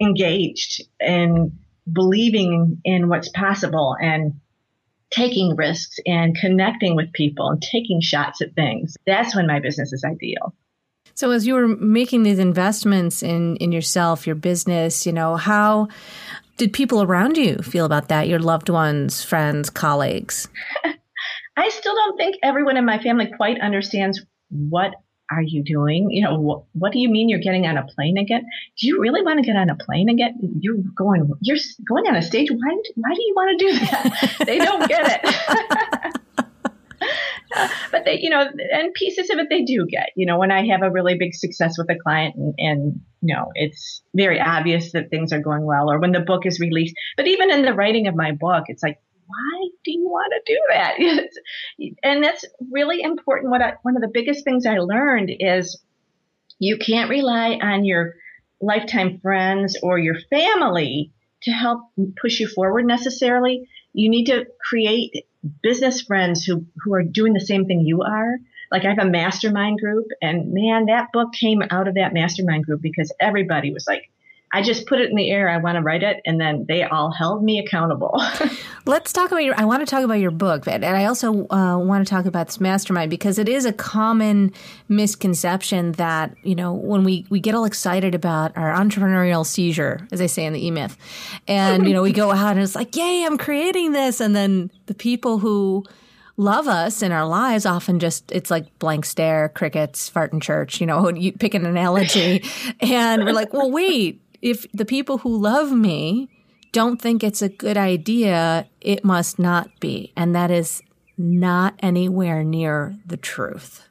engaged 0.00 0.82
and 0.98 1.58
believing 1.92 2.80
in 2.86 3.10
what's 3.10 3.28
possible 3.28 3.94
and 4.00 4.40
taking 5.10 5.56
risks 5.56 5.98
and 6.06 6.36
connecting 6.36 6.96
with 6.96 7.12
people 7.12 7.48
and 7.48 7.62
taking 7.62 8.00
shots 8.00 8.40
at 8.40 8.54
things. 8.54 8.96
That's 9.06 9.34
when 9.34 9.46
my 9.46 9.60
business 9.60 9.92
is 9.92 10.04
ideal. 10.04 10.54
So 11.14 11.30
as 11.30 11.46
you 11.46 11.54
were 11.54 11.68
making 11.68 12.24
these 12.24 12.38
investments 12.38 13.22
in 13.22 13.56
in 13.56 13.72
yourself, 13.72 14.26
your 14.26 14.36
business, 14.36 15.06
you 15.06 15.12
know, 15.12 15.36
how 15.36 15.88
did 16.56 16.72
people 16.72 17.02
around 17.02 17.36
you 17.36 17.56
feel 17.58 17.84
about 17.84 18.08
that? 18.08 18.28
Your 18.28 18.38
loved 18.38 18.68
ones, 18.68 19.22
friends, 19.22 19.70
colleagues? 19.70 20.48
I 21.56 21.68
still 21.70 21.94
don't 21.94 22.16
think 22.18 22.36
everyone 22.42 22.76
in 22.76 22.84
my 22.84 23.02
family 23.02 23.30
quite 23.34 23.60
understands 23.60 24.22
what 24.50 24.94
are 25.30 25.42
you 25.42 25.62
doing? 25.62 26.10
You 26.10 26.22
know, 26.24 26.38
what, 26.38 26.62
what 26.72 26.92
do 26.92 26.98
you 26.98 27.08
mean 27.08 27.28
you're 27.28 27.40
getting 27.40 27.66
on 27.66 27.76
a 27.76 27.84
plane 27.84 28.18
again? 28.18 28.44
Do 28.78 28.86
you 28.86 29.00
really 29.00 29.22
want 29.22 29.38
to 29.38 29.44
get 29.44 29.56
on 29.56 29.70
a 29.70 29.76
plane 29.76 30.08
again? 30.08 30.58
You're 30.60 30.76
going, 30.94 31.32
you're 31.40 31.56
going 31.88 32.06
on 32.06 32.16
a 32.16 32.22
stage. 32.22 32.50
Why, 32.50 32.76
why 32.94 33.14
do 33.14 33.22
you 33.22 33.34
want 33.34 33.58
to 33.58 33.66
do 33.66 33.78
that? 33.78 34.36
they 34.46 34.58
don't 34.58 34.88
get 34.88 35.20
it. 35.24 36.20
but 37.90 38.04
they, 38.04 38.18
you 38.20 38.30
know, 38.30 38.48
and 38.72 38.94
pieces 38.94 39.30
of 39.30 39.38
it 39.38 39.48
they 39.50 39.62
do 39.62 39.86
get. 39.86 40.10
You 40.16 40.26
know, 40.26 40.38
when 40.38 40.50
I 40.50 40.66
have 40.66 40.82
a 40.82 40.90
really 40.90 41.16
big 41.16 41.34
success 41.34 41.76
with 41.78 41.90
a 41.90 41.98
client 41.98 42.36
and, 42.36 42.54
and 42.58 43.00
you 43.22 43.34
know, 43.34 43.50
it's 43.54 44.02
very 44.14 44.40
obvious 44.40 44.92
that 44.92 45.10
things 45.10 45.32
are 45.32 45.40
going 45.40 45.64
well, 45.64 45.90
or 45.90 45.98
when 45.98 46.12
the 46.12 46.20
book 46.20 46.46
is 46.46 46.60
released. 46.60 46.94
But 47.16 47.26
even 47.26 47.50
in 47.50 47.62
the 47.62 47.72
writing 47.72 48.06
of 48.06 48.14
my 48.14 48.32
book, 48.32 48.64
it's 48.68 48.82
like, 48.82 48.98
why 49.26 49.68
do 49.84 49.90
you 49.90 50.08
want 50.08 50.32
to 50.32 50.54
do 50.54 50.60
that? 50.70 51.90
and 52.02 52.24
that's 52.24 52.44
really 52.70 53.02
important. 53.02 53.50
What 53.50 53.62
I, 53.62 53.74
one 53.82 53.96
of 53.96 54.02
the 54.02 54.10
biggest 54.12 54.44
things 54.44 54.66
I 54.66 54.78
learned 54.78 55.30
is 55.38 55.80
you 56.58 56.78
can't 56.78 57.10
rely 57.10 57.58
on 57.60 57.84
your 57.84 58.14
lifetime 58.60 59.20
friends 59.20 59.78
or 59.82 59.98
your 59.98 60.16
family 60.30 61.12
to 61.42 61.50
help 61.50 61.82
push 62.20 62.40
you 62.40 62.48
forward 62.48 62.86
necessarily. 62.86 63.68
You 63.92 64.08
need 64.08 64.26
to 64.26 64.46
create 64.68 65.26
business 65.62 66.02
friends 66.02 66.44
who, 66.44 66.66
who 66.82 66.94
are 66.94 67.02
doing 67.02 67.32
the 67.32 67.40
same 67.40 67.66
thing 67.66 67.80
you 67.80 68.02
are. 68.02 68.36
Like 68.70 68.84
I 68.84 68.88
have 68.88 68.98
a 68.98 69.10
mastermind 69.10 69.78
group 69.78 70.06
and 70.20 70.52
man, 70.52 70.86
that 70.86 71.12
book 71.12 71.32
came 71.32 71.62
out 71.70 71.88
of 71.88 71.94
that 71.94 72.12
mastermind 72.12 72.64
group 72.64 72.80
because 72.80 73.12
everybody 73.20 73.72
was 73.72 73.86
like, 73.86 74.10
I 74.52 74.62
just 74.62 74.86
put 74.86 75.00
it 75.00 75.10
in 75.10 75.16
the 75.16 75.30
air. 75.30 75.48
I 75.48 75.58
want 75.58 75.76
to 75.76 75.82
write 75.82 76.02
it. 76.02 76.20
And 76.24 76.40
then 76.40 76.66
they 76.68 76.84
all 76.84 77.10
held 77.10 77.42
me 77.42 77.58
accountable. 77.58 78.22
Let's 78.86 79.12
talk 79.12 79.30
about 79.30 79.44
your, 79.44 79.58
I 79.58 79.64
want 79.64 79.80
to 79.80 79.86
talk 79.86 80.04
about 80.04 80.20
your 80.20 80.30
book. 80.30 80.68
And 80.68 80.84
I 80.84 81.04
also 81.06 81.48
uh, 81.48 81.78
want 81.78 82.06
to 82.06 82.10
talk 82.10 82.26
about 82.26 82.46
this 82.46 82.60
mastermind 82.60 83.10
because 83.10 83.38
it 83.38 83.48
is 83.48 83.64
a 83.64 83.72
common 83.72 84.52
misconception 84.88 85.92
that, 85.92 86.34
you 86.44 86.54
know, 86.54 86.72
when 86.72 87.02
we, 87.02 87.26
we 87.28 87.40
get 87.40 87.54
all 87.54 87.64
excited 87.64 88.14
about 88.14 88.56
our 88.56 88.72
entrepreneurial 88.72 89.44
seizure, 89.44 90.06
as 90.12 90.20
they 90.20 90.28
say 90.28 90.46
in 90.46 90.52
the 90.52 90.64
E 90.64 90.70
Myth, 90.70 90.96
and, 91.48 91.86
you 91.86 91.92
know, 91.92 92.02
we 92.02 92.12
go 92.12 92.30
out 92.32 92.52
and 92.52 92.60
it's 92.60 92.76
like, 92.76 92.94
yay, 92.94 93.24
I'm 93.24 93.38
creating 93.38 93.92
this. 93.92 94.20
And 94.20 94.34
then 94.36 94.70
the 94.86 94.94
people 94.94 95.38
who, 95.38 95.84
love 96.38 96.68
us 96.68 97.02
in 97.02 97.12
our 97.12 97.26
lives 97.26 97.64
often 97.64 97.98
just 97.98 98.30
it's 98.30 98.50
like 98.50 98.78
blank 98.78 99.06
stare 99.06 99.48
crickets 99.48 100.08
fart 100.08 100.32
in 100.32 100.40
church 100.40 100.80
you 100.80 100.86
know 100.86 101.08
you 101.14 101.32
pick 101.32 101.54
an 101.54 101.64
analogy 101.64 102.44
and 102.80 103.24
we're 103.24 103.32
like 103.32 103.52
well 103.52 103.70
wait 103.70 104.20
if 104.46 104.64
the 104.72 104.84
people 104.84 105.18
who 105.18 105.36
love 105.36 105.72
me 105.72 106.28
don't 106.70 107.02
think 107.02 107.24
it's 107.24 107.42
a 107.42 107.48
good 107.48 107.76
idea, 107.76 108.68
it 108.80 109.04
must 109.04 109.40
not 109.40 109.68
be. 109.80 110.12
And 110.16 110.36
that 110.36 110.52
is 110.52 110.82
not 111.18 111.74
anywhere 111.80 112.44
near 112.44 112.94
the 113.04 113.16
truth. 113.16 113.88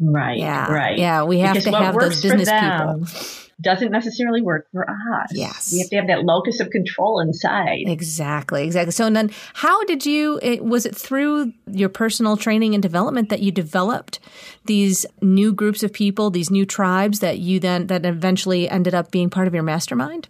Right. 0.00 0.38
Yeah. 0.38 0.72
Right. 0.72 0.98
Yeah. 0.98 1.22
We 1.22 1.38
have 1.40 1.54
because 1.54 1.72
to 1.72 1.78
have 1.78 1.94
those 1.94 2.20
business 2.20 2.50
people. 2.50 3.47
Doesn't 3.60 3.90
necessarily 3.90 4.40
work 4.40 4.68
for 4.70 4.88
us. 4.88 5.30
Yes. 5.32 5.72
We 5.72 5.80
have 5.80 5.90
to 5.90 5.96
have 5.96 6.06
that 6.06 6.24
locus 6.24 6.60
of 6.60 6.70
control 6.70 7.18
inside. 7.18 7.84
Exactly. 7.86 8.64
Exactly. 8.64 8.92
So 8.92 9.10
then 9.10 9.30
how 9.54 9.84
did 9.84 10.06
you, 10.06 10.38
it, 10.42 10.64
was 10.64 10.86
it 10.86 10.94
through 10.94 11.52
your 11.66 11.88
personal 11.88 12.36
training 12.36 12.74
and 12.74 12.82
development 12.82 13.30
that 13.30 13.40
you 13.40 13.50
developed 13.50 14.20
these 14.66 15.04
new 15.20 15.52
groups 15.52 15.82
of 15.82 15.92
people, 15.92 16.30
these 16.30 16.50
new 16.52 16.64
tribes 16.64 17.18
that 17.18 17.38
you 17.38 17.58
then, 17.58 17.88
that 17.88 18.06
eventually 18.06 18.68
ended 18.70 18.94
up 18.94 19.10
being 19.10 19.28
part 19.28 19.48
of 19.48 19.54
your 19.54 19.64
mastermind? 19.64 20.28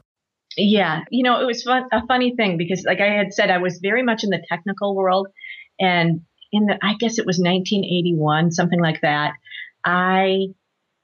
Yeah, 0.57 1.03
you 1.11 1.23
know, 1.23 1.41
it 1.41 1.45
was 1.45 1.63
fun, 1.63 1.85
a 1.93 2.05
funny 2.07 2.35
thing 2.35 2.57
because, 2.57 2.83
like 2.85 3.01
I 3.01 3.13
had 3.13 3.33
said, 3.33 3.51
I 3.51 3.59
was 3.59 3.79
very 3.81 4.03
much 4.03 4.25
in 4.25 4.31
the 4.31 4.43
technical 4.49 4.97
world, 4.97 5.29
and 5.79 6.23
in 6.51 6.67
the, 6.67 6.79
I 6.83 6.95
guess 6.99 7.19
it 7.19 7.27
was 7.27 7.39
1981, 7.39 8.51
something 8.51 8.81
like 8.81 9.01
that. 9.03 9.35
I 9.85 10.49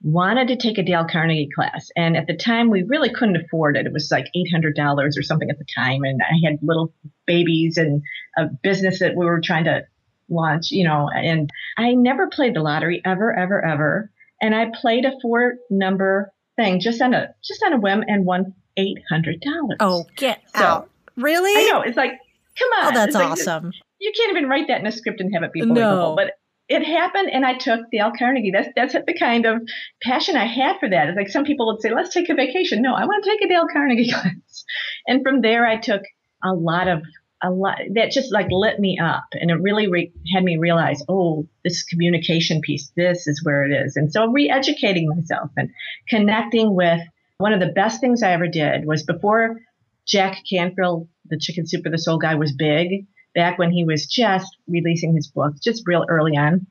wanted 0.05 0.49
to 0.49 0.57
take 0.57 0.77
a 0.77 0.83
Dale 0.83 1.07
Carnegie 1.11 1.49
class, 1.53 1.91
and 1.97 2.17
at 2.17 2.27
the 2.27 2.37
time 2.37 2.71
we 2.71 2.83
really 2.83 3.11
couldn't 3.11 3.37
afford 3.37 3.77
it. 3.77 3.87
It 3.87 3.93
was 3.93 4.11
like 4.11 4.27
$800 4.37 4.77
or 5.17 5.23
something 5.23 5.51
at 5.51 5.59
the 5.59 5.67
time, 5.75 6.05
and 6.05 6.21
I 6.23 6.49
had 6.49 6.59
little 6.63 6.93
babies 7.27 7.79
and 7.79 8.03
a 8.37 8.47
business 8.47 9.01
that 9.01 9.17
we 9.17 9.25
were 9.25 9.41
trying 9.41 9.65
to 9.65 9.87
launch, 10.29 10.71
you 10.71 10.85
know, 10.85 11.09
and 11.09 11.51
I 11.79 11.95
never 11.95 12.29
played 12.29 12.55
the 12.55 12.61
lottery 12.61 13.01
ever, 13.05 13.37
ever, 13.37 13.65
ever. 13.65 14.11
And 14.43 14.55
I 14.55 14.71
played 14.79 15.07
a 15.07 15.13
four 15.23 15.55
number 15.71 16.33
thing 16.57 16.81
just 16.81 17.01
on 17.01 17.15
a 17.15 17.35
just 17.43 17.63
on 17.63 17.73
a 17.73 17.79
whim 17.79 18.05
and 18.07 18.27
won 18.27 18.55
eight 18.77 18.99
hundred 19.09 19.41
dollars. 19.41 19.79
Oh, 19.81 20.05
get 20.17 20.43
so, 20.55 20.63
out! 20.63 20.91
Really? 21.17 21.51
I 21.51 21.71
know. 21.71 21.81
It's 21.81 21.97
like, 21.97 22.13
come 22.59 22.69
on. 22.79 22.93
Oh, 22.93 22.95
that's 22.95 23.15
like, 23.15 23.27
awesome. 23.27 23.73
You 24.01 24.13
can't 24.15 24.37
even 24.37 24.51
write 24.51 24.69
that 24.69 24.81
in 24.81 24.87
a 24.87 24.93
script 24.93 25.21
and 25.21 25.33
have 25.33 25.45
it 25.45 25.53
be 25.53 25.61
believable. 25.61 25.81
No. 25.81 26.17
But 26.17 26.33
it 26.69 26.83
happened, 26.83 27.31
and 27.31 27.45
I 27.45 27.55
took 27.55 27.91
Dale 27.91 28.13
Carnegie. 28.19 28.51
That's 28.51 28.69
that's 28.75 28.95
the 28.95 29.17
kind 29.19 29.45
of 29.45 29.63
passion 30.03 30.37
I 30.37 30.47
had 30.47 30.79
for 30.79 30.89
that. 30.89 31.09
It's 31.09 31.17
like 31.17 31.29
some 31.29 31.45
people 31.45 31.67
would 31.67 31.83
say, 31.83 31.93
"Let's 31.93 32.15
take 32.15 32.31
a 32.31 32.35
vacation." 32.35 32.81
No, 32.81 32.95
I 32.95 33.05
want 33.05 33.23
to 33.23 33.31
take 33.31 33.43
a 33.43 33.49
Dale 33.49 33.67
Carnegie 33.71 34.11
class. 34.13 34.65
And 35.07 35.23
from 35.23 35.43
there, 35.43 35.67
I 35.67 35.77
took 35.77 36.03
a 36.43 36.55
lot 36.55 36.89
of 36.89 37.03
a 37.43 37.51
lot 37.51 37.79
that 37.95 38.11
just 38.11 38.33
like 38.33 38.47
lit 38.51 38.79
me 38.79 38.99
up, 38.99 39.27
and 39.33 39.51
it 39.51 39.61
really 39.61 39.89
re- 39.89 40.13
had 40.35 40.43
me 40.43 40.57
realize, 40.57 41.03
oh, 41.09 41.47
this 41.63 41.83
communication 41.83 42.63
piece, 42.63 42.91
this 42.97 43.27
is 43.27 43.45
where 43.45 43.65
it 43.65 43.85
is. 43.85 43.97
And 43.97 44.11
so, 44.11 44.27
re-educating 44.27 45.09
myself 45.09 45.51
and 45.57 45.71
connecting 46.09 46.75
with 46.75 47.01
one 47.37 47.53
of 47.53 47.61
the 47.61 47.73
best 47.73 48.01
things 48.01 48.23
I 48.23 48.33
ever 48.33 48.49
did 48.49 48.87
was 48.87 49.03
before 49.03 49.61
Jack 50.07 50.39
Canfield, 50.49 51.09
the 51.27 51.39
Chicken 51.39 51.67
Soup 51.67 51.83
for 51.83 51.91
the 51.91 51.99
Soul 51.99 52.19
guy, 52.19 52.37
was 52.37 52.53
big, 52.53 53.07
back 53.35 53.59
when 53.59 53.71
he 53.71 53.85
was 53.85 54.07
just 54.07 54.57
releasing 54.69 55.15
his 55.15 55.29
book, 55.29 55.55
just 55.61 55.87
real 55.87 56.05
early 56.09 56.37
on. 56.37 56.67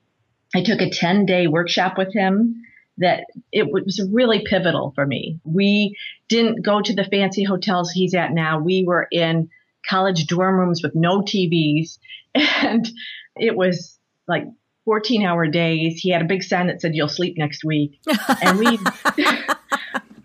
I 0.55 0.63
took 0.63 0.81
a 0.81 0.89
10 0.89 1.25
day 1.25 1.47
workshop 1.47 1.97
with 1.97 2.13
him 2.13 2.63
that 2.97 3.25
it 3.51 3.71
was 3.71 4.07
really 4.11 4.45
pivotal 4.45 4.91
for 4.93 5.05
me. 5.05 5.39
We 5.43 5.97
didn't 6.29 6.63
go 6.63 6.81
to 6.81 6.93
the 6.93 7.05
fancy 7.05 7.43
hotels 7.43 7.91
he's 7.91 8.13
at 8.13 8.31
now. 8.31 8.59
We 8.59 8.83
were 8.83 9.07
in 9.11 9.49
college 9.89 10.27
dorm 10.27 10.59
rooms 10.59 10.81
with 10.83 10.95
no 10.95 11.21
TVs 11.21 11.97
and 12.35 12.87
it 13.35 13.55
was 13.55 13.97
like 14.27 14.45
14 14.85 15.25
hour 15.25 15.47
days. 15.47 15.99
He 15.99 16.11
had 16.11 16.21
a 16.21 16.25
big 16.25 16.43
sign 16.43 16.67
that 16.67 16.81
said, 16.81 16.95
you'll 16.95 17.07
sleep 17.07 17.37
next 17.37 17.63
week. 17.63 17.99
And 18.41 18.59
we, 18.59 18.79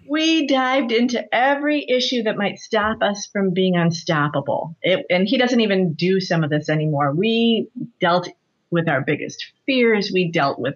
we 0.09 0.47
dived 0.47 0.93
into 0.93 1.23
every 1.35 1.85
issue 1.89 2.23
that 2.25 2.37
might 2.37 2.59
stop 2.59 3.03
us 3.03 3.27
from 3.27 3.53
being 3.53 3.77
unstoppable. 3.77 4.77
It, 4.83 5.07
and 5.11 5.27
he 5.27 5.39
doesn't 5.39 5.61
even 5.61 5.95
do 5.95 6.21
some 6.21 6.45
of 6.45 6.51
this 6.51 6.69
anymore. 6.69 7.13
We 7.13 7.69
dealt 8.01 8.29
with 8.71 8.89
our 8.89 9.01
biggest 9.01 9.53
fears. 9.67 10.11
We 10.13 10.31
dealt 10.31 10.59
with 10.59 10.75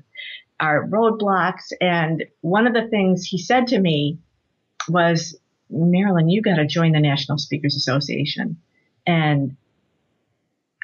our 0.61 0.87
roadblocks. 0.87 1.73
And 1.81 2.25
one 2.41 2.67
of 2.67 2.75
the 2.75 2.89
things 2.89 3.25
he 3.25 3.39
said 3.39 3.69
to 3.69 3.79
me 3.79 4.19
was, 4.89 5.37
Marilyn, 5.71 6.29
you 6.29 6.43
got 6.43 6.57
to 6.57 6.67
join 6.67 6.93
the 6.93 7.01
National 7.01 7.39
Speakers 7.39 7.77
Association. 7.77 8.59
And 9.07 9.57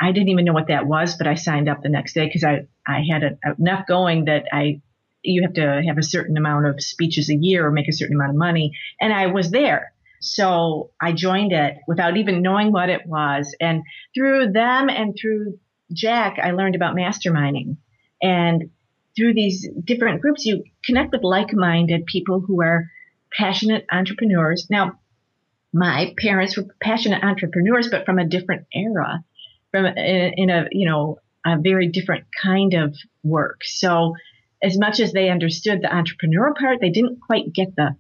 I 0.01 0.13
didn't 0.13 0.29
even 0.29 0.45
know 0.45 0.53
what 0.53 0.69
that 0.69 0.87
was, 0.87 1.17
but 1.17 1.27
I 1.27 1.35
signed 1.35 1.69
up 1.69 1.83
the 1.83 1.89
next 1.89 2.15
day 2.15 2.27
because 2.27 2.45
I, 2.45 2.67
I 2.87 3.05
had 3.11 3.23
a, 3.25 3.39
enough 3.59 3.87
going 3.87 4.27
that 4.27 4.45
I 4.53 4.81
you 5.23 5.43
have 5.43 5.55
to 5.55 5.83
have 5.87 5.99
a 5.99 6.03
certain 6.03 6.37
amount 6.37 6.67
of 6.67 6.83
speeches 6.83 7.29
a 7.31 7.37
year 7.37 7.67
or 7.67 7.71
make 7.71 7.89
a 7.89 7.93
certain 7.93 8.17
amount 8.17 8.31
of 8.31 8.37
money. 8.37 8.73
And 9.01 9.13
I 9.13 9.27
was 9.27 9.51
there. 9.51 9.93
So 10.21 10.91
I 11.01 11.13
joined 11.13 11.53
it 11.53 11.77
without 11.87 12.17
even 12.17 12.43
knowing 12.43 12.73
what 12.73 12.89
it 12.89 13.07
was. 13.07 13.55
And 13.61 13.83
through 14.15 14.53
them 14.53 14.89
and 14.89 15.17
through 15.21 15.59
Jack, 15.93 16.39
I 16.43 16.53
learned 16.53 16.75
about 16.75 16.97
masterminding. 16.97 17.77
And 18.21 18.71
through 19.17 19.35
these 19.35 19.69
different 19.85 20.21
groups, 20.21 20.45
you 20.45 20.65
connect 20.85 21.13
with 21.13 21.23
like-minded 21.23 22.07
people 22.07 22.41
who 22.41 22.63
are 22.63 22.91
passionate 23.37 23.85
entrepreneurs. 23.91 24.67
Now, 24.71 24.99
my 25.73 26.15
parents 26.19 26.57
were 26.57 26.67
passionate 26.81 27.23
entrepreneurs, 27.23 27.89
but 27.89 28.07
from 28.07 28.19
a 28.19 28.27
different 28.27 28.67
era, 28.73 29.25
from 29.71 29.87
in, 29.87 30.33
in 30.37 30.51
a 30.51 30.67
you 30.73 30.89
know 30.89 31.19
a 31.45 31.59
very 31.59 31.89
different 31.89 32.25
kind 32.43 32.75
of 32.75 32.97
work. 33.23 33.63
So, 33.65 34.15
as 34.63 34.79
much 34.79 35.01
as 35.01 35.13
they 35.13 35.31
understood 35.31 35.81
the 35.83 35.89
entrepreneurial 35.89 36.57
part, 36.57 36.81
they 36.81 36.91
didn't 36.91 37.21
quite 37.21 37.53
get 37.53 37.75
the 37.77 37.97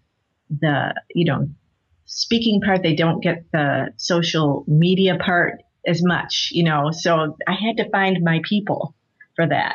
the 0.50 0.94
you 1.14 1.24
know 1.24 1.48
speaking 2.04 2.60
part. 2.60 2.82
They 2.82 2.94
don't 2.94 3.22
get 3.22 3.44
the 3.52 3.92
social 3.96 4.64
media 4.66 5.18
part 5.18 5.62
as 5.86 6.02
much, 6.02 6.50
you 6.52 6.64
know. 6.64 6.90
So 6.92 7.36
I 7.46 7.52
had 7.52 7.76
to 7.78 7.90
find 7.90 8.18
my 8.22 8.40
people 8.44 8.94
for 9.36 9.46
that. 9.46 9.74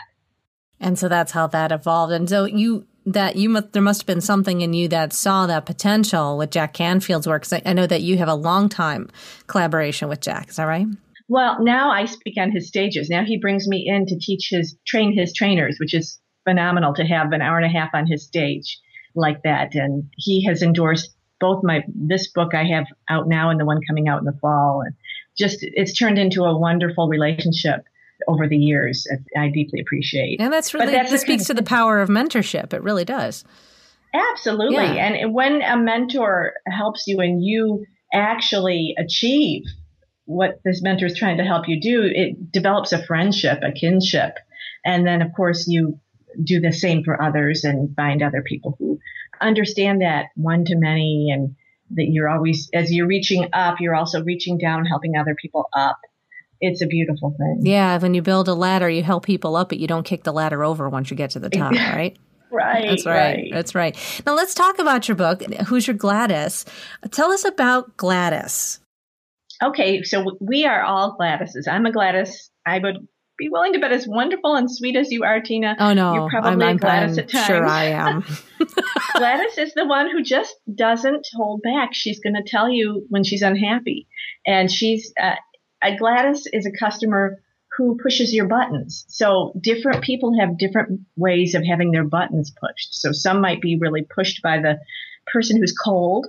And 0.80 1.00
so 1.00 1.08
that's 1.08 1.32
how 1.32 1.48
that 1.48 1.72
evolved. 1.72 2.12
And 2.12 2.30
so 2.30 2.46
you 2.46 2.86
that 3.06 3.36
you 3.36 3.50
must 3.50 3.74
there 3.74 3.82
must 3.82 4.02
have 4.02 4.08
been 4.08 4.22
something 4.22 4.62
in 4.62 4.74
you 4.74 4.88
that 4.90 5.14
saw 5.14 5.46
that 5.48 5.66
potential 5.66 6.38
with 6.38 6.52
Jack 6.52 6.74
Canfield's 6.74 7.28
work. 7.28 7.46
I, 7.52 7.62
I 7.66 7.74
know 7.74 7.88
that 7.88 8.02
you 8.02 8.18
have 8.18 8.28
a 8.28 8.36
long 8.36 8.70
time 8.70 9.10
collaboration 9.48 10.10
with 10.10 10.22
Jack. 10.22 10.50
Is 10.50 10.58
that 10.58 10.66
right? 10.66 10.88
Well, 11.30 11.64
now 11.64 11.92
I 11.92 12.06
speak 12.06 12.36
on 12.38 12.52
his 12.52 12.68
stages. 12.68 13.10
Now 13.10 13.24
he 13.24 13.40
brings 13.40 13.68
me 13.68 13.86
in 13.88 14.06
to 14.08 14.20
teach 14.20 14.50
his 14.52 14.76
train 14.86 15.18
his 15.18 15.34
trainers, 15.34 15.78
which 15.80 15.94
is 15.94 16.20
phenomenal 16.44 16.94
to 16.96 17.04
have 17.04 17.32
an 17.32 17.42
hour 17.42 17.58
and 17.58 17.66
a 17.66 17.80
half 17.80 17.90
on 17.94 18.08
his 18.08 18.26
stage 18.26 18.80
like 19.16 19.44
that. 19.44 19.76
And 19.76 20.10
he 20.18 20.46
has 20.46 20.62
endorsed 20.62 21.16
both 21.40 21.64
my 21.64 21.84
this 21.94 22.32
book 22.32 22.54
I 22.54 22.64
have 22.66 22.86
out 23.10 23.28
now 23.28 23.50
and 23.50 23.60
the 23.60 23.66
one 23.66 23.80
coming 23.88 24.08
out 24.08 24.20
in 24.20 24.26
the 24.26 24.38
fall. 24.42 24.82
And 24.86 24.96
just 25.38 25.60
it's 25.62 25.98
turned 25.98 26.18
into 26.18 26.44
a 26.44 26.58
wonderful 26.58 27.08
relationship 27.08 27.82
over 28.28 28.48
the 28.48 28.58
years. 28.58 29.06
I 29.38 29.50
deeply 29.50 29.82
appreciate. 29.82 30.40
And 30.40 30.54
that's 30.54 30.74
really 30.74 30.92
that 30.92 31.10
speaks 31.20 31.46
to 31.46 31.54
the 31.54 31.64
power 31.64 32.00
of 32.00 32.10
mentorship. 32.10 32.74
It 32.74 32.84
really 32.84 33.06
does. 33.06 33.44
Absolutely. 34.14 34.76
Yeah. 34.76 35.08
And 35.08 35.34
when 35.34 35.62
a 35.62 35.76
mentor 35.76 36.54
helps 36.68 37.08
you 37.08 37.20
and 37.20 37.44
you 37.44 37.86
actually 38.14 38.96
achieve 38.98 39.64
what 40.26 40.60
this 40.64 40.82
mentor 40.82 41.08
is 41.08 41.18
trying 41.18 41.38
to 41.38 41.44
help 41.44 41.68
you 41.68 41.82
do, 41.82 42.04
it 42.04 42.52
develops 42.52 42.94
a 42.94 43.04
friendship, 43.06 43.60
a 43.64 43.72
kinship. 43.72 44.38
And 44.86 45.06
then, 45.06 45.22
of 45.22 45.34
course, 45.36 45.66
you 45.68 46.00
do 46.42 46.60
the 46.60 46.72
same 46.72 47.04
for 47.04 47.22
others 47.22 47.64
and 47.64 47.96
find 47.96 48.24
other 48.24 48.42
people 48.42 48.76
who 48.80 49.00
understand 49.42 50.02
that 50.02 50.28
one 50.36 50.66
to 50.66 50.76
many 50.76 51.32
and 51.32 51.56
that 51.92 52.06
you're 52.10 52.30
always, 52.30 52.70
as 52.74 52.92
you're 52.92 53.08
reaching 53.08 53.50
up, 53.54 53.80
you're 53.80 53.96
also 53.96 54.24
reaching 54.24 54.58
down, 54.58 54.86
helping 54.86 55.16
other 55.16 55.36
people 55.36 55.70
up. 55.74 56.00
It's 56.60 56.82
a 56.82 56.88
beautiful 56.88 57.36
thing. 57.38 57.60
Yeah. 57.66 57.98
When 57.98 58.14
you 58.14 58.22
build 58.22 58.48
a 58.48 58.54
ladder, 58.54 58.90
you 58.90 59.04
help 59.04 59.26
people 59.26 59.56
up, 59.56 59.70
but 59.70 59.80
you 59.80 59.88
don't 59.88 60.06
kick 60.06 60.24
the 60.24 60.32
ladder 60.32 60.64
over 60.64 60.90
once 60.90 61.12
you 61.12 61.18
get 61.18 61.32
to 61.32 61.40
the 61.40 61.50
top, 61.50 61.74
right? 61.74 62.18
Right. 62.52 62.88
That's 62.88 63.06
right. 63.06 63.16
right. 63.16 63.50
That's 63.52 63.76
right. 63.76 64.24
Now 64.26 64.36
let's 64.36 64.54
talk 64.54 64.80
about 64.80 65.08
your 65.08 65.16
book, 65.16 65.44
Who's 65.68 65.88
Your 65.88 65.96
Gladys? 65.96 66.66
Tell 67.12 67.32
us 67.32 67.44
about 67.46 67.98
Gladys. 67.98 68.80
Okay, 69.62 70.04
so 70.04 70.38
we 70.42 70.66
are 70.66 70.84
all 70.84 71.18
Gladyses. 71.20 71.68
I'm 71.70 71.86
a 71.86 71.92
Gladys. 71.92 72.50
I 72.66 72.80
would 72.80 73.08
be 73.38 73.50
willing 73.50 73.74
to 73.74 73.80
bet 73.80 73.92
as 73.92 74.08
wonderful 74.08 74.56
and 74.56 74.70
sweet 74.70 74.96
as 74.96 75.12
you 75.12 75.24
are, 75.24 75.42
Tina. 75.42 75.76
Oh 75.80 75.94
no, 75.94 76.14
you're 76.14 76.30
probably 76.30 76.66
I'm, 76.66 76.78
Gladys 76.78 77.18
I'm 77.18 77.24
at 77.24 77.30
times. 77.30 77.46
Sure, 77.48 77.66
I 77.66 77.86
am. 77.86 78.26
Gladys 79.18 79.58
is 79.58 79.74
the 79.74 79.86
one 79.86 80.10
who 80.12 80.24
just 80.24 80.56
doesn't 80.74 81.28
hold 81.34 81.62
back. 81.62 81.94
She's 81.94 82.20
going 82.20 82.36
to 82.36 82.44
tell 82.46 82.70
you 82.70 83.06
when 83.10 83.24
she's 83.24 83.42
unhappy, 83.42 84.08
and 84.46 84.72
she's 84.72 85.14
uh, 85.22 85.36
a 85.84 85.96
Gladys 85.96 86.48
is 86.52 86.66
a 86.66 86.72
customer 86.78 87.40
who 87.78 87.98
pushes 88.02 88.34
your 88.34 88.48
buttons. 88.48 89.06
So 89.08 89.54
different 89.60 90.04
people 90.04 90.38
have 90.40 90.58
different 90.58 91.02
ways 91.16 91.56
of 91.56 91.64
having 91.68 91.92
their 91.92 92.04
buttons 92.04 92.52
pushed. 92.52 92.94
So 92.94 93.12
some 93.12 93.42
might 93.42 93.62
be 93.62 93.78
really 93.78 94.04
pushed 94.04 94.44
by 94.44 94.60
the 94.60 94.78
person 95.26 95.58
who's 95.58 95.74
cold 95.74 96.28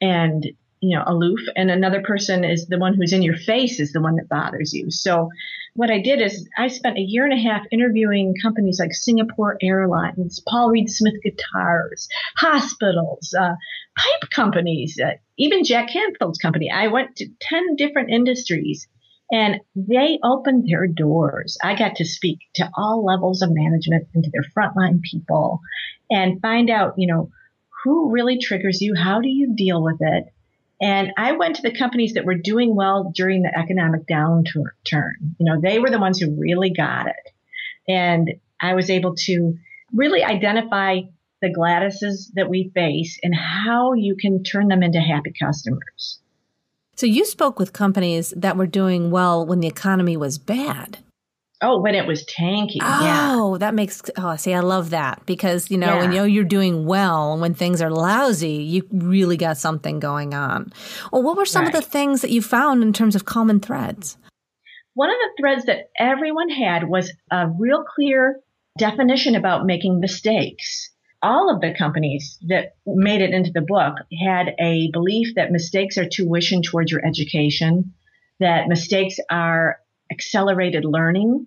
and 0.00 0.46
you 0.80 0.96
know 0.96 1.02
aloof 1.06 1.40
and 1.56 1.70
another 1.70 2.02
person 2.02 2.44
is 2.44 2.66
the 2.66 2.78
one 2.78 2.94
who's 2.94 3.12
in 3.12 3.22
your 3.22 3.36
face 3.36 3.80
is 3.80 3.92
the 3.92 4.00
one 4.00 4.16
that 4.16 4.28
bothers 4.28 4.74
you 4.74 4.90
so 4.90 5.30
what 5.74 5.90
I 5.90 6.00
did 6.00 6.20
is 6.20 6.48
I 6.56 6.68
spent 6.68 6.98
a 6.98 7.02
year 7.02 7.24
and 7.24 7.32
a 7.32 7.42
half 7.42 7.66
interviewing 7.72 8.34
companies 8.40 8.78
like 8.78 8.94
Singapore 8.94 9.56
Airlines, 9.60 10.40
Paul 10.48 10.70
Reed 10.70 10.88
Smith 10.88 11.14
Guitars, 11.22 12.08
hospitals, 12.36 13.34
uh, 13.38 13.54
pipe 13.96 14.30
companies, 14.30 14.98
uh, 15.04 15.14
even 15.36 15.64
Jack 15.64 15.90
Canfield's 15.90 16.38
company. 16.38 16.70
I 16.70 16.88
went 16.88 17.16
to 17.16 17.28
10 17.40 17.74
different 17.76 18.10
industries 18.10 18.86
and 19.32 19.60
they 19.74 20.20
opened 20.22 20.68
their 20.68 20.86
doors. 20.86 21.58
I 21.62 21.74
got 21.76 21.96
to 21.96 22.04
speak 22.04 22.38
to 22.56 22.70
all 22.76 23.04
levels 23.04 23.42
of 23.42 23.50
management 23.52 24.06
and 24.14 24.22
to 24.22 24.30
their 24.30 24.44
frontline 24.56 25.02
people 25.02 25.60
and 26.08 26.40
find 26.40 26.70
out, 26.70 26.94
you 26.98 27.08
know, 27.08 27.30
who 27.82 28.12
really 28.12 28.38
triggers 28.38 28.80
you? 28.80 28.94
How 28.94 29.20
do 29.20 29.28
you 29.28 29.54
deal 29.56 29.82
with 29.82 29.98
it? 30.00 30.24
And 30.80 31.12
I 31.16 31.32
went 31.32 31.56
to 31.56 31.62
the 31.62 31.76
companies 31.76 32.14
that 32.14 32.24
were 32.24 32.34
doing 32.34 32.74
well 32.74 33.12
during 33.14 33.42
the 33.42 33.56
economic 33.56 34.06
downturn. 34.06 35.12
You 35.38 35.46
know, 35.46 35.60
they 35.60 35.78
were 35.78 35.90
the 35.90 36.00
ones 36.00 36.18
who 36.18 36.30
really 36.32 36.70
got 36.70 37.06
it. 37.06 37.32
And 37.88 38.34
I 38.60 38.74
was 38.74 38.90
able 38.90 39.14
to 39.26 39.56
really 39.92 40.24
identify 40.24 41.00
the 41.40 41.54
Gladyses 41.54 42.32
that 42.34 42.48
we 42.48 42.70
face 42.74 43.18
and 43.22 43.34
how 43.34 43.92
you 43.92 44.16
can 44.16 44.42
turn 44.42 44.68
them 44.68 44.82
into 44.82 45.00
happy 45.00 45.32
customers. 45.38 46.18
So 46.96 47.06
you 47.06 47.24
spoke 47.24 47.58
with 47.58 47.72
companies 47.72 48.32
that 48.36 48.56
were 48.56 48.66
doing 48.66 49.10
well 49.10 49.44
when 49.44 49.60
the 49.60 49.68
economy 49.68 50.16
was 50.16 50.38
bad. 50.38 50.98
Oh, 51.62 51.80
when 51.80 51.94
it 51.94 52.06
was 52.06 52.24
tanky. 52.24 52.78
Oh, 52.82 53.52
yeah. 53.52 53.58
that 53.58 53.74
makes 53.74 54.02
oh 54.16 54.36
see, 54.36 54.52
I 54.52 54.60
love 54.60 54.90
that 54.90 55.24
because 55.24 55.70
you 55.70 55.78
know 55.78 55.94
yeah. 55.94 56.00
when 56.00 56.12
you 56.12 56.18
know 56.18 56.24
you're 56.24 56.44
doing 56.44 56.84
well 56.84 57.38
when 57.38 57.54
things 57.54 57.80
are 57.80 57.90
lousy, 57.90 58.62
you 58.62 58.86
really 58.92 59.36
got 59.36 59.56
something 59.56 60.00
going 60.00 60.34
on. 60.34 60.72
Well, 61.12 61.22
what 61.22 61.36
were 61.36 61.46
some 61.46 61.64
right. 61.64 61.74
of 61.74 61.80
the 61.80 61.88
things 61.88 62.20
that 62.22 62.30
you 62.30 62.42
found 62.42 62.82
in 62.82 62.92
terms 62.92 63.14
of 63.14 63.24
common 63.24 63.60
threads? 63.60 64.18
One 64.94 65.10
of 65.10 65.16
the 65.16 65.42
threads 65.42 65.64
that 65.66 65.90
everyone 65.98 66.50
had 66.50 66.88
was 66.88 67.12
a 67.30 67.48
real 67.48 67.84
clear 67.84 68.40
definition 68.78 69.34
about 69.34 69.66
making 69.66 70.00
mistakes. 70.00 70.90
All 71.22 71.52
of 71.52 71.60
the 71.60 71.74
companies 71.76 72.38
that 72.48 72.74
made 72.86 73.22
it 73.22 73.30
into 73.30 73.50
the 73.52 73.62
book 73.62 73.94
had 74.24 74.54
a 74.60 74.90
belief 74.92 75.34
that 75.36 75.52
mistakes 75.52 75.96
are 75.96 76.08
tuition 76.08 76.62
towards 76.62 76.92
your 76.92 77.04
education, 77.04 77.94
that 78.40 78.68
mistakes 78.68 79.16
are 79.30 79.78
accelerated 80.14 80.84
learning, 80.84 81.46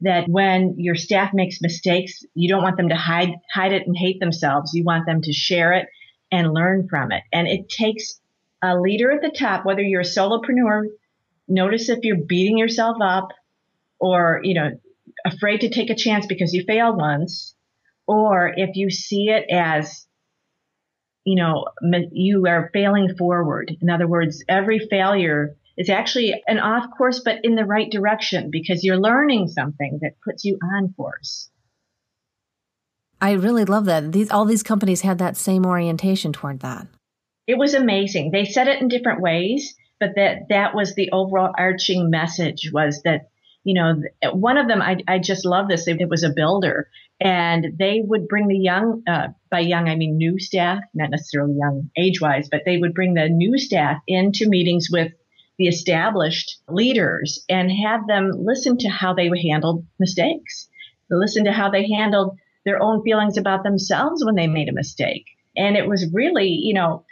that 0.00 0.28
when 0.28 0.74
your 0.76 0.94
staff 0.94 1.30
makes 1.32 1.60
mistakes, 1.60 2.24
you 2.34 2.48
don't 2.48 2.62
want 2.62 2.76
them 2.76 2.88
to 2.88 2.96
hide, 2.96 3.32
hide 3.52 3.72
it 3.72 3.86
and 3.86 3.96
hate 3.96 4.20
themselves. 4.20 4.72
You 4.74 4.84
want 4.84 5.06
them 5.06 5.22
to 5.22 5.32
share 5.32 5.72
it 5.72 5.86
and 6.30 6.52
learn 6.52 6.88
from 6.88 7.12
it. 7.12 7.22
And 7.32 7.46
it 7.46 7.68
takes 7.68 8.20
a 8.62 8.78
leader 8.78 9.10
at 9.12 9.22
the 9.22 9.30
top, 9.30 9.64
whether 9.64 9.82
you're 9.82 10.00
a 10.00 10.04
solopreneur, 10.04 10.86
notice 11.48 11.88
if 11.88 12.00
you're 12.02 12.24
beating 12.26 12.58
yourself 12.58 12.96
up 13.00 13.28
or, 13.98 14.40
you 14.42 14.54
know, 14.54 14.70
afraid 15.24 15.60
to 15.60 15.70
take 15.70 15.90
a 15.90 15.94
chance 15.94 16.26
because 16.26 16.52
you 16.52 16.64
failed 16.66 16.96
once, 16.96 17.54
or 18.06 18.52
if 18.56 18.76
you 18.76 18.90
see 18.90 19.28
it 19.28 19.46
as, 19.50 20.06
you 21.24 21.36
know, 21.36 21.64
you 22.12 22.46
are 22.46 22.70
failing 22.72 23.16
forward. 23.16 23.72
In 23.80 23.88
other 23.88 24.06
words, 24.06 24.44
every 24.48 24.78
failure 24.90 25.56
is 25.76 25.90
actually 25.90 26.42
an 26.46 26.58
off 26.58 26.86
course, 26.96 27.20
but 27.24 27.40
in 27.44 27.54
the 27.54 27.64
right 27.64 27.90
direction 27.90 28.50
because 28.50 28.84
you're 28.84 28.98
learning 28.98 29.48
something 29.48 29.98
that 30.02 30.20
puts 30.24 30.44
you 30.44 30.58
on 30.62 30.94
course. 30.96 31.50
I 33.20 33.32
really 33.32 33.64
love 33.64 33.86
that. 33.86 34.12
These 34.12 34.30
all 34.30 34.44
these 34.44 34.62
companies 34.62 35.00
had 35.00 35.18
that 35.18 35.36
same 35.36 35.64
orientation 35.66 36.32
toward 36.32 36.60
that. 36.60 36.86
It 37.46 37.58
was 37.58 37.74
amazing. 37.74 38.30
They 38.30 38.44
said 38.44 38.68
it 38.68 38.80
in 38.80 38.88
different 38.88 39.20
ways, 39.20 39.74
but 40.00 40.10
that 40.16 40.48
that 40.50 40.74
was 40.74 40.94
the 40.94 41.10
overall 41.12 41.52
arching 41.56 42.10
message 42.10 42.70
was 42.72 43.02
that 43.04 43.28
you 43.64 43.74
know 43.74 44.02
one 44.32 44.58
of 44.58 44.68
them 44.68 44.82
I, 44.82 44.98
I 45.08 45.18
just 45.18 45.44
love 45.46 45.68
this. 45.68 45.88
It 45.88 46.08
was 46.08 46.24
a 46.24 46.32
builder, 46.34 46.88
and 47.20 47.78
they 47.78 48.02
would 48.04 48.28
bring 48.28 48.48
the 48.48 48.58
young 48.58 49.02
uh, 49.08 49.28
by 49.50 49.60
young 49.60 49.88
I 49.88 49.96
mean 49.96 50.18
new 50.18 50.38
staff, 50.38 50.80
not 50.92 51.10
necessarily 51.10 51.54
young 51.56 51.90
age 51.96 52.20
wise, 52.20 52.48
but 52.50 52.62
they 52.66 52.78
would 52.78 52.94
bring 52.94 53.14
the 53.14 53.28
new 53.28 53.56
staff 53.56 53.98
into 54.06 54.48
meetings 54.48 54.88
with 54.90 55.12
the 55.58 55.68
established 55.68 56.58
leaders 56.68 57.44
and 57.48 57.70
have 57.70 58.06
them 58.06 58.30
listen 58.34 58.78
to 58.78 58.88
how 58.88 59.14
they 59.14 59.30
handled 59.48 59.84
mistakes, 59.98 60.68
listen 61.10 61.44
to 61.44 61.52
how 61.52 61.70
they 61.70 61.88
handled 61.88 62.36
their 62.64 62.82
own 62.82 63.02
feelings 63.02 63.38
about 63.38 63.62
themselves 63.62 64.24
when 64.24 64.34
they 64.34 64.46
made 64.46 64.68
a 64.68 64.72
mistake. 64.72 65.24
And 65.56 65.76
it 65.76 65.88
was 65.88 66.12
really, 66.12 66.48
you 66.48 66.74
know, 66.74 67.04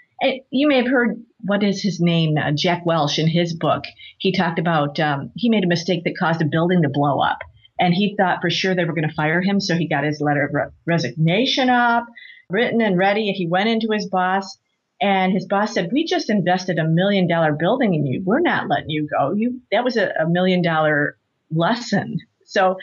you 0.50 0.68
may 0.68 0.76
have 0.76 0.90
heard 0.90 1.22
what 1.40 1.62
is 1.62 1.83
his 1.83 2.00
name, 2.00 2.37
uh, 2.37 2.52
Jack 2.52 2.87
Welch, 2.87 3.18
in 3.18 3.28
his 3.28 3.54
book. 3.54 3.85
He 4.18 4.33
talked 4.33 4.59
about 4.59 4.98
um, 5.00 5.30
he 5.37 5.48
made 5.48 5.64
a 5.64 5.68
mistake 5.68 6.04
that 6.04 6.16
caused 6.18 6.40
a 6.40 6.46
building 6.46 6.83
to 6.83 6.88
blow 6.88 7.20
up, 7.20 7.38
and 7.78 7.92
he 7.92 8.14
thought 8.16 8.40
for 8.40 8.50
sure 8.50 8.74
they 8.74 8.85
were 8.85 8.94
going 8.94 9.09
to 9.09 9.14
fire 9.14 9.42
him. 9.42 9.61
So 9.61 9.74
he 9.76 9.88
got 9.88 10.04
his 10.04 10.20
letter 10.20 10.44
of 10.46 10.54
re- 10.54 10.70
resignation 10.87 11.68
up, 11.68 12.07
written 12.48 12.80
and 12.80 12.96
ready. 12.96 13.33
He 13.33 13.46
went 13.46 13.68
into 13.68 13.88
his 13.92 14.09
boss, 14.09 14.59
and 15.04 15.34
his 15.34 15.44
boss 15.44 15.74
said, 15.74 15.92
"We 15.92 16.06
just 16.06 16.30
invested 16.30 16.78
a 16.78 16.88
million 16.88 17.28
dollar 17.28 17.52
building 17.52 17.92
in 17.92 18.06
you. 18.06 18.22
We're 18.24 18.40
not 18.40 18.70
letting 18.70 18.88
you 18.88 19.06
go. 19.06 19.34
You 19.34 19.60
that 19.70 19.84
was 19.84 19.98
a, 19.98 20.08
a 20.18 20.26
million 20.26 20.62
dollar 20.62 21.18
lesson." 21.50 22.20
So 22.46 22.76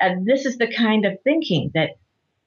uh, 0.00 0.14
this 0.24 0.44
is 0.44 0.58
the 0.58 0.66
kind 0.66 1.06
of 1.06 1.22
thinking 1.22 1.70
that 1.74 1.90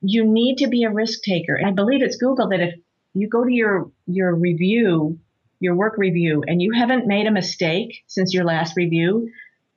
you 0.02 0.26
need 0.26 0.58
to 0.58 0.68
be 0.68 0.84
a 0.84 0.92
risk 0.92 1.22
taker. 1.24 1.56
And 1.56 1.66
I 1.66 1.72
believe 1.72 2.02
it's 2.02 2.18
Google 2.18 2.50
that 2.50 2.60
if 2.60 2.76
you 3.14 3.30
go 3.30 3.46
to 3.46 3.54
your, 3.54 3.90
your 4.06 4.36
review, 4.36 5.18
your 5.62 5.76
work 5.76 5.94
review, 5.98 6.44
and 6.46 6.62
you 6.62 6.74
haven't 6.74 7.08
made 7.08 7.28
a 7.28 7.32
mistake 7.32 8.04
since 8.08 8.34
your 8.34 8.44
last 8.44 8.76
review, 8.76 9.30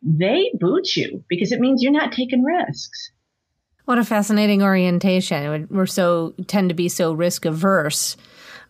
they 0.03 0.51
boot 0.55 0.97
you 0.97 1.23
because 1.29 1.53
it 1.53 1.61
means 1.61 1.83
you're 1.83 1.93
not 1.93 2.13
taking 2.13 2.43
risks. 2.43 3.11
What 3.85 3.99
a 3.99 4.05
fascinating 4.05 4.63
orientation. 4.63 5.69
We're 5.71 5.87
so 5.87 6.35
tend 6.47 6.71
to 6.71 6.75
be 6.75 6.89
so 6.89 7.13
risk 7.13 7.45
averse 7.45 8.17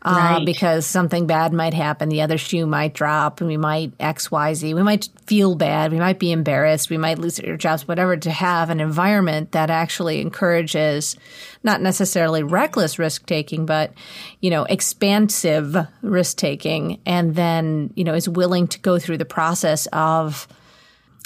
uh, 0.05 0.13
right. 0.13 0.45
because 0.45 0.87
something 0.87 1.27
bad 1.27 1.53
might 1.53 1.73
happen. 1.73 2.11
The 2.11 2.21
other 2.21 2.37
shoe 2.37 2.67
might 2.67 2.93
drop, 2.93 3.41
and 3.41 3.49
we 3.49 3.57
might 3.57 3.93
X, 3.99 4.31
Y, 4.31 4.55
Z. 4.55 4.75
We 4.75 4.83
might 4.83 5.09
feel 5.27 5.55
bad. 5.55 5.93
We 5.93 5.99
might 5.99 6.19
be 6.19 6.31
embarrassed. 6.31 6.91
We 6.91 6.99
might 6.99 7.19
lose 7.19 7.41
our 7.41 7.57
jobs, 7.57 7.89
whatever. 7.89 8.17
To 8.17 8.31
have 8.31 8.69
an 8.69 8.81
environment 8.81 9.53
that 9.53 9.71
actually 9.71 10.21
encourages 10.21 11.17
not 11.63 11.81
necessarily 11.81 12.43
reckless 12.43 12.99
risk 12.99 13.25
taking, 13.25 13.65
but 13.65 13.95
you 14.41 14.51
know, 14.51 14.65
expansive 14.65 15.77
risk 16.03 16.37
taking, 16.37 17.01
and 17.07 17.35
then 17.35 17.91
you 17.95 18.05
know 18.05 18.15
is 18.15 18.29
willing 18.29 18.69
to 18.69 18.81
go 18.81 18.99
through 18.99 19.19
the 19.19 19.25
process 19.25 19.87
of 19.93 20.47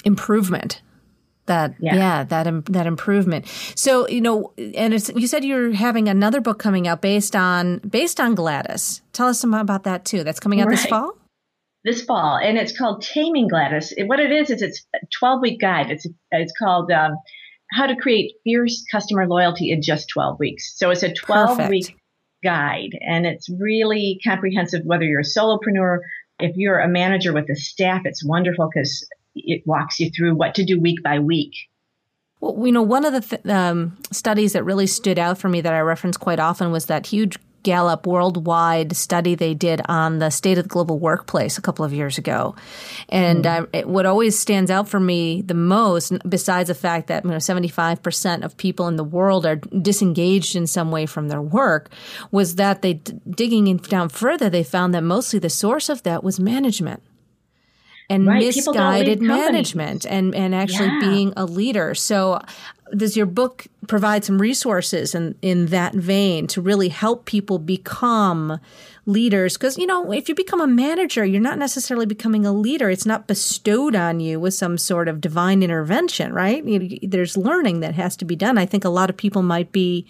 improvement 0.05 0.81
that 1.49 1.75
yeah, 1.79 1.95
yeah 1.95 2.23
that 2.23 2.65
that 2.67 2.87
improvement. 2.87 3.45
So 3.75 4.07
you 4.07 4.21
know, 4.21 4.53
and 4.57 4.93
it's 4.93 5.09
you 5.09 5.27
said 5.27 5.43
you're 5.43 5.73
having 5.73 6.07
another 6.07 6.39
book 6.39 6.57
coming 6.57 6.87
out 6.87 7.01
based 7.01 7.35
on 7.35 7.79
based 7.79 8.19
on 8.19 8.33
Gladys. 8.35 9.01
Tell 9.11 9.27
us 9.27 9.39
some 9.39 9.53
about 9.53 9.83
that 9.83 10.05
too. 10.05 10.23
That's 10.23 10.39
coming 10.39 10.61
out 10.61 10.67
right. 10.67 10.77
this 10.77 10.85
fall. 10.85 11.17
This 11.83 12.03
fall, 12.03 12.37
and 12.37 12.57
it's 12.57 12.77
called 12.77 13.01
Taming 13.01 13.47
Gladys. 13.47 13.93
what 14.05 14.19
it 14.19 14.31
is 14.31 14.49
is 14.49 14.61
it's 14.61 14.85
a 14.95 14.99
12 15.19 15.41
week 15.41 15.61
guide. 15.61 15.91
It's 15.91 16.05
it's 16.31 16.53
called 16.57 16.91
um, 16.91 17.17
How 17.71 17.87
to 17.87 17.95
Create 17.95 18.33
Fierce 18.43 18.83
Customer 18.91 19.27
Loyalty 19.27 19.71
in 19.71 19.81
Just 19.81 20.09
12 20.09 20.39
Weeks. 20.39 20.73
So 20.77 20.89
it's 20.89 21.03
a 21.03 21.13
12 21.13 21.49
Perfect. 21.49 21.69
week 21.69 21.97
guide, 22.43 22.91
and 23.01 23.25
it's 23.25 23.49
really 23.49 24.19
comprehensive. 24.25 24.81
Whether 24.83 25.05
you're 25.05 25.21
a 25.21 25.23
solopreneur, 25.23 25.99
if 26.39 26.55
you're 26.55 26.79
a 26.79 26.87
manager 26.87 27.33
with 27.33 27.49
a 27.49 27.55
staff, 27.55 28.01
it's 28.05 28.25
wonderful 28.25 28.69
because 28.73 29.07
it 29.35 29.63
walks 29.65 29.99
you 29.99 30.09
through 30.09 30.35
what 30.35 30.55
to 30.55 30.65
do 30.65 30.79
week 30.79 31.03
by 31.03 31.19
week. 31.19 31.53
Well, 32.39 32.65
you 32.65 32.71
know, 32.71 32.81
one 32.81 33.05
of 33.05 33.13
the 33.13 33.21
th- 33.21 33.45
um, 33.47 33.97
studies 34.11 34.53
that 34.53 34.63
really 34.63 34.87
stood 34.87 35.19
out 35.19 35.37
for 35.37 35.49
me 35.49 35.61
that 35.61 35.73
I 35.73 35.79
reference 35.81 36.17
quite 36.17 36.39
often 36.39 36.71
was 36.71 36.85
that 36.85 37.07
huge 37.07 37.37
Gallup 37.63 38.07
worldwide 38.07 38.95
study 38.95 39.35
they 39.35 39.53
did 39.53 39.81
on 39.89 40.19
the 40.19 40.29
state 40.29 40.57
of 40.57 40.63
the 40.63 40.69
global 40.69 40.97
workplace 40.97 41.57
a 41.57 41.61
couple 41.61 41.83
of 41.83 41.93
years 41.93 42.17
ago. 42.17 42.55
And 43.09 43.43
mm. 43.43 43.63
uh, 43.63 43.65
it, 43.73 43.87
what 43.87 44.05
always 44.05 44.39
stands 44.39 44.71
out 44.71 44.87
for 44.87 44.99
me 44.99 45.41
the 45.41 45.53
most, 45.53 46.13
besides 46.27 46.69
the 46.69 46.75
fact 46.75 47.07
that 47.07 47.25
you 47.25 47.31
know, 47.31 47.37
75% 47.37 48.43
of 48.43 48.55
people 48.55 48.87
in 48.87 48.95
the 48.95 49.03
world 49.03 49.45
are 49.45 49.57
disengaged 49.57 50.55
in 50.55 50.67
some 50.67 50.91
way 50.91 51.05
from 51.05 51.27
their 51.27 51.41
work, 51.41 51.89
was 52.31 52.55
that 52.55 52.81
they, 52.81 52.93
digging 53.29 53.75
down 53.77 54.07
further, 54.07 54.49
they 54.49 54.63
found 54.63 54.93
that 54.93 55.03
mostly 55.03 55.39
the 55.39 55.49
source 55.49 55.89
of 55.89 56.03
that 56.03 56.23
was 56.23 56.39
management 56.39 57.03
and 58.09 58.27
right. 58.27 58.43
misguided 58.43 59.21
management 59.21 60.05
and, 60.05 60.33
and 60.33 60.55
actually 60.55 60.87
yeah. 60.87 60.99
being 60.99 61.33
a 61.37 61.45
leader. 61.45 61.93
So 61.93 62.41
does 62.95 63.15
your 63.15 63.27
book 63.27 63.67
provide 63.87 64.25
some 64.25 64.41
resources 64.41 65.13
in, 65.13 65.35
in 65.41 65.67
that 65.67 65.93
vein 65.93 66.47
to 66.47 66.61
really 66.61 66.89
help 66.89 67.25
people 67.25 67.59
become 67.59 68.59
leaders? 69.05 69.57
Because, 69.57 69.77
you 69.77 69.85
know, 69.85 70.11
if 70.11 70.27
you 70.27 70.35
become 70.35 70.59
a 70.59 70.67
manager, 70.67 71.23
you're 71.23 71.41
not 71.41 71.59
necessarily 71.59 72.07
becoming 72.07 72.45
a 72.45 72.51
leader. 72.51 72.89
It's 72.89 73.05
not 73.05 73.27
bestowed 73.27 73.95
on 73.95 74.19
you 74.19 74.39
with 74.39 74.55
some 74.55 74.77
sort 74.77 75.07
of 75.07 75.21
divine 75.21 75.61
intervention, 75.61 76.33
right? 76.33 76.65
You, 76.65 76.99
there's 77.03 77.37
learning 77.37 77.81
that 77.81 77.95
has 77.95 78.15
to 78.17 78.25
be 78.25 78.35
done. 78.35 78.57
I 78.57 78.65
think 78.65 78.85
a 78.85 78.89
lot 78.89 79.09
of 79.09 79.17
people 79.17 79.43
might 79.43 79.71
be 79.71 80.07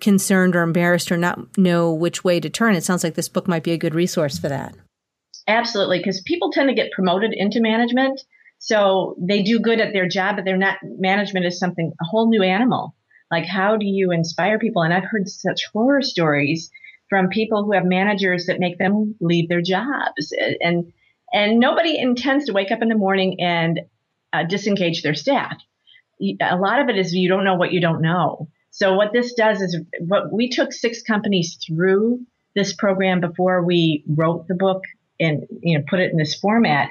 concerned 0.00 0.54
or 0.54 0.62
embarrassed 0.62 1.10
or 1.10 1.16
not 1.16 1.56
know 1.56 1.92
which 1.92 2.24
way 2.24 2.40
to 2.40 2.50
turn. 2.50 2.74
It 2.74 2.84
sounds 2.84 3.04
like 3.04 3.14
this 3.14 3.28
book 3.28 3.48
might 3.48 3.62
be 3.62 3.72
a 3.72 3.78
good 3.78 3.94
resource 3.94 4.38
for 4.38 4.48
that. 4.48 4.74
Absolutely, 5.48 5.98
because 5.98 6.20
people 6.20 6.52
tend 6.52 6.68
to 6.68 6.74
get 6.74 6.92
promoted 6.92 7.32
into 7.32 7.60
management. 7.60 8.20
So 8.58 9.16
they 9.18 9.42
do 9.42 9.58
good 9.58 9.80
at 9.80 9.92
their 9.94 10.06
job, 10.06 10.36
but 10.36 10.44
they're 10.44 10.58
not, 10.58 10.76
management 10.82 11.46
is 11.46 11.58
something, 11.58 11.92
a 12.00 12.04
whole 12.04 12.28
new 12.28 12.42
animal. 12.42 12.94
Like, 13.30 13.46
how 13.46 13.76
do 13.76 13.86
you 13.86 14.10
inspire 14.12 14.58
people? 14.58 14.82
And 14.82 14.92
I've 14.92 15.04
heard 15.04 15.28
such 15.28 15.66
horror 15.72 16.02
stories 16.02 16.70
from 17.08 17.28
people 17.28 17.64
who 17.64 17.72
have 17.72 17.84
managers 17.84 18.46
that 18.46 18.60
make 18.60 18.78
them 18.78 19.14
leave 19.20 19.48
their 19.48 19.62
jobs. 19.62 20.34
And, 20.60 20.92
and 21.32 21.58
nobody 21.58 21.98
intends 21.98 22.46
to 22.46 22.52
wake 22.52 22.70
up 22.70 22.82
in 22.82 22.88
the 22.88 22.94
morning 22.94 23.40
and 23.40 23.80
uh, 24.32 24.44
disengage 24.44 25.02
their 25.02 25.14
staff. 25.14 25.56
A 26.20 26.56
lot 26.56 26.80
of 26.80 26.88
it 26.88 26.98
is 26.98 27.14
you 27.14 27.28
don't 27.28 27.44
know 27.44 27.54
what 27.54 27.72
you 27.72 27.80
don't 27.80 28.02
know. 28.02 28.48
So 28.70 28.94
what 28.94 29.12
this 29.12 29.32
does 29.34 29.62
is 29.62 29.78
what 30.00 30.32
we 30.32 30.50
took 30.50 30.72
six 30.72 31.02
companies 31.02 31.58
through 31.66 32.20
this 32.54 32.74
program 32.74 33.20
before 33.20 33.64
we 33.64 34.04
wrote 34.06 34.48
the 34.48 34.54
book 34.54 34.82
and 35.20 35.46
you 35.62 35.78
know 35.78 35.84
put 35.88 36.00
it 36.00 36.10
in 36.10 36.16
this 36.16 36.34
format. 36.34 36.90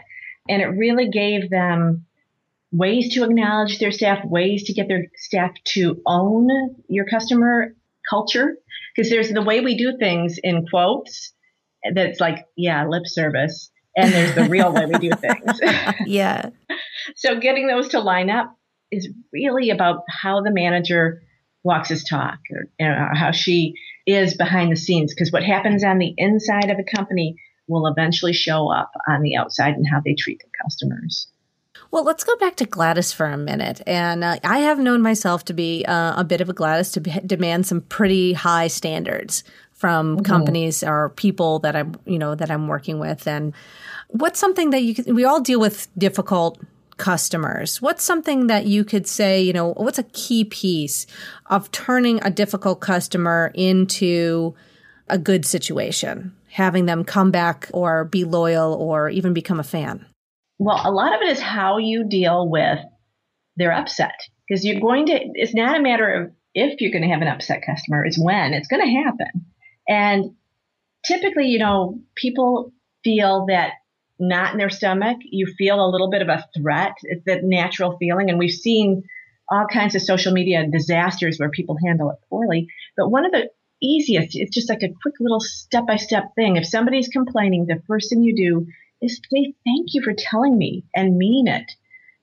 And 0.49 0.61
it 0.61 0.67
really 0.67 1.09
gave 1.09 1.49
them 1.49 2.05
ways 2.71 3.13
to 3.13 3.23
acknowledge 3.23 3.79
their 3.79 3.91
staff 3.91 4.23
ways 4.25 4.63
to 4.65 4.73
get 4.73 4.87
their 4.87 5.07
staff 5.15 5.51
to 5.65 6.01
own 6.05 6.49
your 6.87 7.05
customer 7.05 7.75
culture. 8.09 8.57
Because 8.95 9.09
there's 9.09 9.31
the 9.31 9.43
way 9.43 9.61
we 9.61 9.77
do 9.77 9.97
things 9.97 10.37
in 10.41 10.65
quotes 10.67 11.33
that's 11.93 12.19
like 12.19 12.45
yeah 12.55 12.87
lip 12.87 13.03
service. 13.05 13.71
And 13.95 14.13
there's 14.13 14.35
the 14.35 14.43
real 14.43 14.71
way 14.71 14.85
we 14.85 15.09
do 15.09 15.11
things. 15.15 15.59
Yeah. 16.05 16.51
So 17.15 17.39
getting 17.39 17.67
those 17.67 17.89
to 17.89 17.99
line 17.99 18.29
up 18.29 18.55
is 18.91 19.09
really 19.33 19.71
about 19.71 20.03
how 20.07 20.41
the 20.41 20.51
manager 20.51 21.23
walks 21.63 21.89
his 21.89 22.03
talk 22.03 22.37
or 22.51 22.67
you 22.79 22.87
know, 22.87 23.09
how 23.13 23.31
she 23.31 23.73
is 24.05 24.35
behind 24.35 24.71
the 24.71 24.77
scenes. 24.77 25.13
Because 25.13 25.31
what 25.31 25.43
happens 25.43 25.83
on 25.83 25.97
the 25.97 26.13
inside 26.17 26.69
of 26.69 26.77
a 26.79 26.95
company 26.95 27.35
will 27.67 27.87
eventually 27.87 28.33
show 28.33 28.71
up 28.71 28.91
on 29.07 29.21
the 29.21 29.35
outside 29.35 29.75
and 29.75 29.87
how 29.87 29.99
they 30.03 30.13
treat 30.13 30.39
their 30.39 30.63
customers. 30.63 31.27
Well, 31.91 32.03
let's 32.03 32.23
go 32.23 32.35
back 32.37 32.55
to 32.57 32.65
Gladys 32.65 33.13
for 33.13 33.25
a 33.25 33.37
minute. 33.37 33.81
And 33.87 34.23
uh, 34.23 34.39
I 34.43 34.59
have 34.59 34.79
known 34.79 35.01
myself 35.01 35.45
to 35.45 35.53
be 35.53 35.85
uh, 35.85 36.19
a 36.19 36.23
bit 36.23 36.41
of 36.41 36.49
a 36.49 36.53
Gladys 36.53 36.91
to 36.91 36.99
be, 36.99 37.11
demand 37.25 37.65
some 37.65 37.81
pretty 37.81 38.33
high 38.33 38.67
standards 38.67 39.43
from 39.71 40.15
mm-hmm. 40.15 40.25
companies 40.25 40.83
or 40.83 41.09
people 41.09 41.59
that 41.59 41.75
I'm, 41.75 41.95
you 42.05 42.19
know, 42.19 42.35
that 42.35 42.51
I'm 42.51 42.67
working 42.67 42.99
with. 42.99 43.27
And 43.27 43.53
what's 44.09 44.39
something 44.39 44.71
that 44.71 44.83
you 44.83 44.95
can, 44.95 45.15
we 45.15 45.23
all 45.23 45.39
deal 45.39 45.59
with 45.59 45.87
difficult 45.97 46.59
customers. 46.97 47.81
What's 47.81 48.03
something 48.03 48.47
that 48.47 48.65
you 48.65 48.83
could 48.83 49.07
say, 49.07 49.41
you 49.41 49.53
know, 49.53 49.73
what's 49.73 49.99
a 49.99 50.03
key 50.03 50.43
piece 50.43 51.05
of 51.45 51.71
turning 51.71 52.19
a 52.23 52.31
difficult 52.31 52.81
customer 52.81 53.51
into 53.53 54.55
a 55.07 55.17
good 55.17 55.45
situation? 55.45 56.35
Having 56.49 56.85
them 56.85 57.03
come 57.03 57.31
back 57.31 57.69
or 57.73 58.05
be 58.05 58.23
loyal 58.23 58.73
or 58.73 59.09
even 59.09 59.33
become 59.33 59.59
a 59.59 59.63
fan? 59.63 60.05
Well, 60.59 60.81
a 60.83 60.91
lot 60.91 61.13
of 61.13 61.21
it 61.21 61.29
is 61.29 61.39
how 61.39 61.77
you 61.77 62.07
deal 62.07 62.49
with 62.49 62.79
their 63.57 63.71
upset 63.71 64.15
because 64.47 64.65
you're 64.65 64.79
going 64.79 65.07
to, 65.07 65.19
it's 65.33 65.53
not 65.53 65.77
a 65.77 65.81
matter 65.81 66.11
of 66.13 66.31
if 66.53 66.81
you're 66.81 66.91
going 66.91 67.03
to 67.03 67.09
have 67.09 67.21
an 67.21 67.27
upset 67.27 67.61
customer, 67.65 68.03
it's 68.05 68.19
when 68.19 68.53
it's 68.53 68.67
going 68.67 68.81
to 68.81 69.03
happen. 69.03 69.45
And 69.87 70.35
typically, 71.05 71.47
you 71.47 71.59
know, 71.59 71.99
people 72.15 72.73
feel 73.03 73.45
that 73.47 73.73
not 74.19 74.51
in 74.51 74.57
their 74.57 74.69
stomach, 74.69 75.17
you 75.23 75.53
feel 75.57 75.83
a 75.83 75.91
little 75.91 76.09
bit 76.09 76.21
of 76.21 76.29
a 76.29 76.45
threat. 76.57 76.93
It's 77.03 77.23
that 77.25 77.43
natural 77.43 77.97
feeling. 77.97 78.29
And 78.29 78.39
we've 78.39 78.49
seen 78.49 79.03
all 79.49 79.65
kinds 79.71 79.95
of 79.95 80.01
social 80.01 80.33
media 80.33 80.65
disasters 80.67 81.37
where 81.37 81.49
people 81.49 81.77
handle 81.85 82.09
it 82.11 82.17
poorly. 82.29 82.67
But 82.97 83.09
one 83.09 83.25
of 83.25 83.31
the 83.31 83.49
easiest. 83.81 84.35
It's 84.35 84.53
just 84.53 84.69
like 84.69 84.83
a 84.83 84.93
quick 85.01 85.15
little 85.19 85.39
step 85.39 85.85
by 85.87 85.97
step 85.97 86.35
thing. 86.35 86.55
If 86.55 86.67
somebody's 86.67 87.07
complaining, 87.07 87.65
the 87.65 87.81
first 87.87 88.09
thing 88.09 88.23
you 88.23 88.35
do 88.35 88.67
is 89.01 89.21
say, 89.31 89.53
thank 89.65 89.93
you 89.93 90.01
for 90.01 90.13
telling 90.13 90.57
me 90.57 90.85
and 90.95 91.17
mean 91.17 91.47
it 91.47 91.71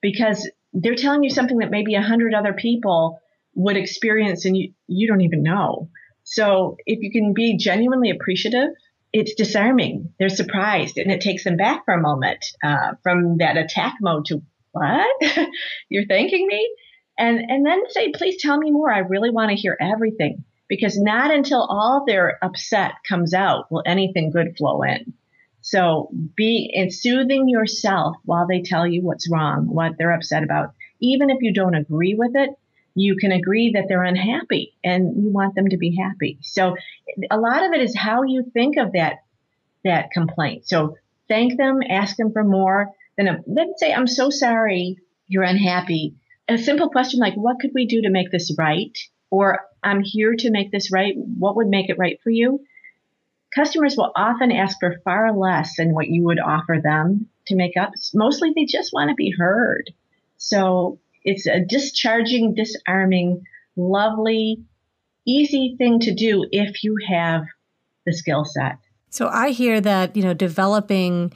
because 0.01 0.51
they're 0.73 0.97
telling 0.97 1.23
you 1.23 1.31
something 1.31 1.59
that 1.59 1.71
maybe 1.71 1.95
a 1.95 2.03
hundred 2.03 2.35
other 2.35 2.53
people 2.53 3.21
would 3.55 3.77
experience 3.77 4.45
and 4.45 4.57
you, 4.57 4.73
you 4.89 5.07
don't 5.07 5.21
even 5.21 5.43
know. 5.43 5.89
So 6.25 6.77
if 6.87 7.01
you 7.01 7.11
can 7.13 7.33
be 7.33 7.57
genuinely 7.57 8.11
appreciative, 8.11 8.71
it's 9.13 9.35
disarming. 9.35 10.13
They're 10.19 10.29
surprised 10.29 10.99
and 10.99 11.13
it 11.13 11.21
takes 11.21 11.45
them 11.45 11.57
back 11.57 11.85
for 11.85 11.95
a 11.95 12.01
moment 12.01 12.45
uh, 12.65 12.95
from 13.03 13.39
that 13.39 13.57
attack 13.57 13.95
mode 14.01 14.27
to 14.27 14.43
what? 14.73 15.23
You're 15.89 16.07
thanking 16.07 16.49
me? 16.49 16.69
And, 17.17 17.39
and 17.49 17.65
then 17.65 17.85
say, 17.91 18.11
please 18.11 18.43
tell 18.43 18.59
me 18.59 18.73
more. 18.73 18.93
I 18.93 18.99
really 18.99 19.31
want 19.31 19.51
to 19.51 19.57
hear 19.57 19.77
everything 19.81 20.45
because 20.75 20.99
not 20.99 21.33
until 21.33 21.63
all 21.63 22.05
their 22.05 22.39
upset 22.43 22.93
comes 23.09 23.33
out 23.33 23.71
will 23.71 23.83
anything 23.87 24.31
good 24.31 24.57
flow 24.57 24.83
in. 24.83 25.13
So 25.61 26.11
be 26.35 26.69
in 26.73 26.91
soothing 26.91 27.49
yourself 27.49 28.17
while 28.25 28.47
they 28.47 28.61
tell 28.61 28.87
you 28.87 29.03
what's 29.03 29.31
wrong, 29.31 29.67
what 29.67 29.93
they're 29.97 30.13
upset 30.13 30.43
about. 30.43 30.75
Even 31.01 31.31
if 31.31 31.39
you 31.43 31.55
don't 31.55 31.75
agree 31.75 32.15
with 32.15 32.33
it, 32.35 32.51
you 32.95 33.17
can 33.17 33.33
agree 33.33 33.73
that 33.73 33.85
they're 33.89 34.03
unhappy 34.03 34.75
and 34.83 35.23
you 35.23 35.31
want 35.31 35.55
them 35.55 35.69
to 35.69 35.77
be 35.77 35.97
happy. 35.97 36.39
So 36.43 36.77
a 37.31 37.39
lot 37.39 37.65
of 37.65 37.73
it 37.73 37.81
is 37.81 37.97
how 37.97 38.25
you 38.25 38.51
think 38.53 38.77
of 38.77 38.93
that 38.93 39.19
that 39.85 40.11
complaint. 40.11 40.67
So 40.67 40.97
thank 41.29 41.57
them, 41.57 41.81
ask 41.89 42.17
them 42.17 42.33
for 42.33 42.43
more. 42.43 42.91
Then 43.17 43.45
then 43.47 43.73
say, 43.77 43.93
"I'm 43.93 44.07
so 44.07 44.31
sorry, 44.31 44.99
you're 45.29 45.45
unhappy. 45.45 46.15
a 46.49 46.59
simple 46.59 46.91
question 46.91 47.21
like, 47.21 47.35
what 47.35 47.59
could 47.61 47.71
we 47.75 47.87
do 47.87 48.03
to 48.03 48.11
make 48.11 48.31
this 48.31 48.55
right? 48.59 48.97
Or 49.31 49.61
I'm 49.85 50.03
here 50.03 50.35
to 50.37 50.51
make 50.51 50.73
this 50.73 50.91
right. 50.91 51.15
What 51.17 51.57
would 51.57 51.69
make 51.69 51.91
it 51.91 51.99
right 51.99 52.19
for 52.23 52.31
you? 52.31 52.61
Customers 53.55 53.97
will 53.97 54.11
often 54.17 54.51
ask 54.51 54.79
for 54.81 55.01
far 55.05 55.37
less 55.37 55.77
than 55.77 55.95
what 55.95 56.09
you 56.09 56.25
would 56.25 56.41
offer 56.41 56.81
them 56.83 57.29
to 57.47 57.55
make 57.55 57.77
up. 57.77 57.93
Mostly 58.13 58.53
they 58.55 58.65
just 58.65 58.93
want 58.93 59.11
to 59.11 59.15
be 59.15 59.31
heard. 59.31 59.93
So 60.39 60.99
it's 61.23 61.47
a 61.47 61.61
discharging, 61.61 62.55
disarming, 62.55 63.45
lovely, 63.77 64.65
easy 65.25 65.77
thing 65.79 66.01
to 66.01 66.15
do 66.15 66.47
if 66.51 66.83
you 66.83 66.97
have 67.09 67.45
the 68.05 68.13
skill 68.13 68.45
set. 68.45 68.79
So 69.11 69.29
I 69.29 69.51
hear 69.51 69.81
that, 69.81 70.17
you 70.17 70.23
know, 70.23 70.35
developing 70.35 71.33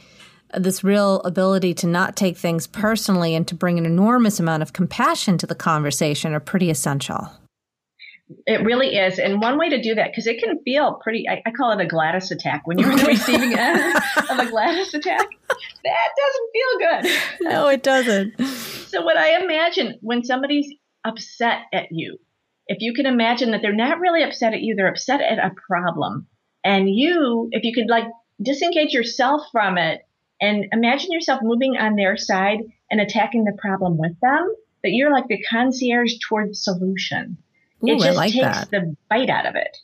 this 0.56 0.82
real 0.82 1.20
ability 1.20 1.74
to 1.74 1.86
not 1.86 2.16
take 2.16 2.36
things 2.36 2.66
personally 2.66 3.34
and 3.34 3.46
to 3.46 3.54
bring 3.54 3.78
an 3.78 3.86
enormous 3.86 4.40
amount 4.40 4.62
of 4.62 4.72
compassion 4.72 5.38
to 5.38 5.46
the 5.46 5.54
conversation 5.54 6.32
are 6.32 6.40
pretty 6.40 6.70
essential. 6.70 7.30
It 8.46 8.62
really 8.62 8.96
is. 8.96 9.18
And 9.18 9.40
one 9.40 9.58
way 9.58 9.70
to 9.70 9.80
do 9.80 9.94
that, 9.94 10.10
because 10.10 10.26
it 10.26 10.38
can 10.42 10.58
feel 10.62 10.94
pretty, 11.02 11.28
I, 11.28 11.42
I, 11.46 11.50
call 11.50 11.72
it 11.72 11.80
a 11.80 11.86
Gladys 11.86 12.30
attack. 12.30 12.66
When 12.66 12.78
you're 12.78 12.90
in 12.90 12.98
the 12.98 13.04
receiving 13.06 13.54
end 13.54 13.96
of 14.28 14.38
a 14.38 14.50
Gladys 14.50 14.92
attack, 14.92 15.26
that 15.84 16.08
doesn't 16.18 16.50
feel 16.52 16.78
good. 16.78 17.50
No, 17.50 17.68
it 17.68 17.82
doesn't. 17.82 18.38
So, 18.88 19.02
what 19.02 19.16
I 19.16 19.42
imagine 19.42 19.98
when 20.02 20.24
somebody's 20.24 20.70
upset 21.04 21.62
at 21.72 21.86
you, 21.90 22.18
if 22.66 22.78
you 22.80 22.92
can 22.92 23.06
imagine 23.06 23.52
that 23.52 23.62
they're 23.62 23.74
not 23.74 24.00
really 24.00 24.22
upset 24.22 24.52
at 24.52 24.60
you, 24.60 24.74
they're 24.74 24.90
upset 24.90 25.20
at 25.22 25.38
a 25.38 25.54
problem. 25.66 26.26
And 26.64 26.88
you, 26.88 27.48
if 27.50 27.64
you 27.64 27.72
could 27.72 27.88
like 27.88 28.04
disengage 28.42 28.92
yourself 28.92 29.42
from 29.50 29.78
it 29.78 30.02
and 30.40 30.66
imagine 30.72 31.12
yourself 31.12 31.40
moving 31.42 31.76
on 31.76 31.96
their 31.96 32.16
side 32.16 32.60
and 32.90 33.00
attacking 33.00 33.44
the 33.44 33.56
problem 33.58 33.96
with 33.96 34.18
them, 34.20 34.54
that 34.82 34.90
you're 34.90 35.12
like 35.12 35.28
the 35.28 35.42
concierge 35.42 36.14
toward 36.28 36.50
the 36.50 36.54
solution. 36.54 37.38
Ooh, 37.82 37.88
it 37.88 37.98
just 37.98 38.08
I 38.08 38.12
like 38.12 38.32
takes 38.32 38.44
that. 38.44 38.70
the 38.70 38.96
bite 39.08 39.30
out 39.30 39.46
of 39.46 39.54
it. 39.54 39.76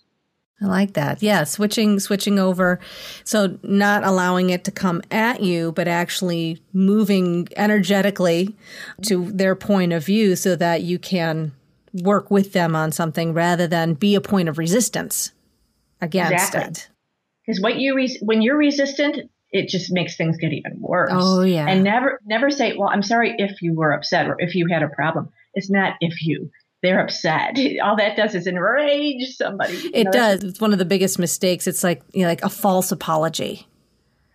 I 0.62 0.66
like 0.66 0.94
that. 0.94 1.22
Yeah, 1.22 1.44
switching 1.44 1.98
switching 2.00 2.38
over. 2.38 2.78
So 3.24 3.58
not 3.62 4.04
allowing 4.04 4.50
it 4.50 4.64
to 4.64 4.70
come 4.70 5.02
at 5.10 5.42
you, 5.42 5.72
but 5.72 5.88
actually 5.88 6.62
moving 6.72 7.48
energetically 7.56 8.54
to 9.02 9.30
their 9.32 9.54
point 9.56 9.92
of 9.92 10.04
view 10.06 10.36
so 10.36 10.56
that 10.56 10.82
you 10.82 10.98
can 10.98 11.52
work 12.02 12.30
with 12.30 12.52
them 12.52 12.74
on 12.74 12.92
something 12.92 13.34
rather 13.34 13.66
than 13.66 13.94
be 13.94 14.14
a 14.14 14.20
point 14.20 14.48
of 14.48 14.56
resistance 14.58 15.32
against 16.00 16.32
Exactly. 16.32 16.60
it. 16.62 16.88
Because 17.46 17.60
what 17.60 17.76
you 17.76 17.94
re- 17.94 18.18
when 18.22 18.40
you're 18.40 18.56
resistant, 18.56 19.30
it 19.50 19.68
just 19.68 19.92
makes 19.92 20.16
things 20.16 20.36
get 20.38 20.52
even 20.52 20.76
worse. 20.80 21.10
Oh, 21.12 21.42
yeah. 21.42 21.66
And 21.68 21.84
never 21.84 22.20
never 22.24 22.50
say, 22.50 22.74
"Well, 22.76 22.88
I'm 22.88 23.02
sorry 23.02 23.34
if 23.38 23.60
you 23.60 23.74
were 23.74 23.92
upset 23.92 24.26
or 24.28 24.36
if 24.40 24.54
you 24.54 24.66
had 24.68 24.82
a 24.82 24.88
problem." 24.88 25.28
It's 25.52 25.70
not 25.70 25.94
if 26.00 26.24
you. 26.24 26.50
They're 26.84 27.00
upset. 27.00 27.56
All 27.82 27.96
that 27.96 28.14
does 28.14 28.34
is 28.34 28.46
enrage 28.46 29.36
somebody. 29.36 29.74
It 29.94 30.04
know, 30.04 30.12
does. 30.12 30.44
It's 30.44 30.60
one 30.60 30.72
of 30.72 30.78
the 30.78 30.84
biggest 30.84 31.18
mistakes. 31.18 31.66
It's 31.66 31.82
like 31.82 32.02
you 32.12 32.22
know, 32.22 32.28
like 32.28 32.44
a 32.44 32.50
false 32.50 32.92
apology. 32.92 33.66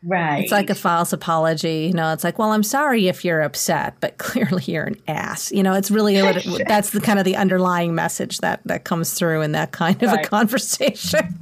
Right. 0.03 0.43
It's 0.43 0.51
like 0.51 0.69
a 0.69 0.75
false 0.75 1.13
apology. 1.13 1.85
You 1.87 1.93
know, 1.93 2.11
it's 2.11 2.23
like, 2.23 2.39
well, 2.39 2.51
I'm 2.51 2.63
sorry 2.63 3.07
if 3.07 3.23
you're 3.23 3.41
upset, 3.41 3.95
but 3.99 4.17
clearly 4.17 4.63
you're 4.65 4.85
an 4.85 4.95
ass. 5.07 5.51
You 5.51 5.61
know, 5.61 5.73
it's 5.73 5.91
really 5.91 6.15
it, 6.17 6.63
that's 6.67 6.89
the 6.89 7.01
kind 7.01 7.19
of 7.19 7.25
the 7.25 7.35
underlying 7.35 7.93
message 7.93 8.39
that 8.39 8.61
that 8.65 8.83
comes 8.83 9.13
through 9.13 9.41
in 9.41 9.51
that 9.51 9.71
kind 9.71 10.01
of 10.01 10.11
Right. 10.11 10.25
a 10.25 10.27
conversation. 10.27 11.37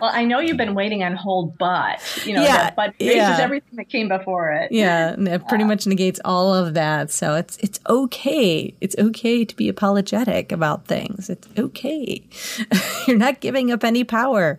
Well, 0.00 0.10
I 0.12 0.24
know 0.24 0.40
you've 0.40 0.56
been 0.56 0.74
waiting 0.74 1.02
on 1.02 1.14
hold, 1.16 1.56
but 1.58 2.00
you 2.26 2.34
know, 2.34 2.42
Yeah, 2.42 2.56
that 2.56 2.76
but 2.76 2.94
raises 3.00 3.16
yeah. 3.16 3.38
everything 3.40 3.76
that 3.76 3.88
came 3.88 4.08
before 4.08 4.50
it. 4.52 4.72
yeah, 4.72 5.12
and 5.12 5.26
it 5.28 5.46
pretty 5.48 5.64
much 5.64 5.86
negates 5.86 6.20
all 6.24 6.54
of 6.54 6.74
that. 6.74 7.10
So 7.10 7.34
it's 7.34 7.56
it's 7.58 7.80
okay. 7.88 8.74
It's 8.80 8.96
okay 8.98 9.44
to 9.44 9.56
be 9.56 9.68
apologetic 9.68 10.52
about 10.52 10.86
things. 10.86 11.28
It's 11.30 11.48
okay. 11.58 12.22
you're 13.06 13.16
not 13.16 13.40
giving 13.40 13.70
up 13.72 13.84
any 13.84 14.04
power. 14.04 14.58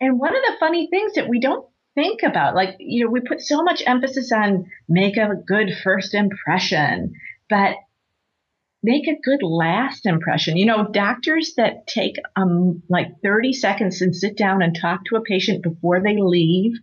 And 0.00 0.18
one 0.18 0.34
of 0.36 0.42
the 0.42 0.56
funny 0.60 0.88
things 0.90 1.14
that 1.14 1.28
we 1.28 1.40
don't 1.40 1.66
think 1.94 2.22
about, 2.22 2.54
like, 2.54 2.76
you 2.78 3.04
know, 3.04 3.10
we 3.10 3.20
put 3.20 3.40
so 3.40 3.62
much 3.62 3.82
emphasis 3.86 4.32
on 4.32 4.66
make 4.88 5.16
a 5.16 5.34
good 5.46 5.70
first 5.82 6.12
impression, 6.14 7.12
but 7.48 7.76
make 8.84 9.08
a 9.08 9.18
good 9.24 9.42
last 9.42 10.04
impression. 10.04 10.58
You 10.58 10.66
know, 10.66 10.86
doctors 10.92 11.54
that 11.56 11.86
take 11.86 12.16
um 12.36 12.82
like 12.88 13.08
30 13.22 13.54
seconds 13.54 14.02
and 14.02 14.14
sit 14.14 14.36
down 14.36 14.62
and 14.62 14.76
talk 14.76 15.00
to 15.06 15.16
a 15.16 15.22
patient 15.22 15.62
before 15.62 16.00
they 16.00 16.18
leave 16.18 16.74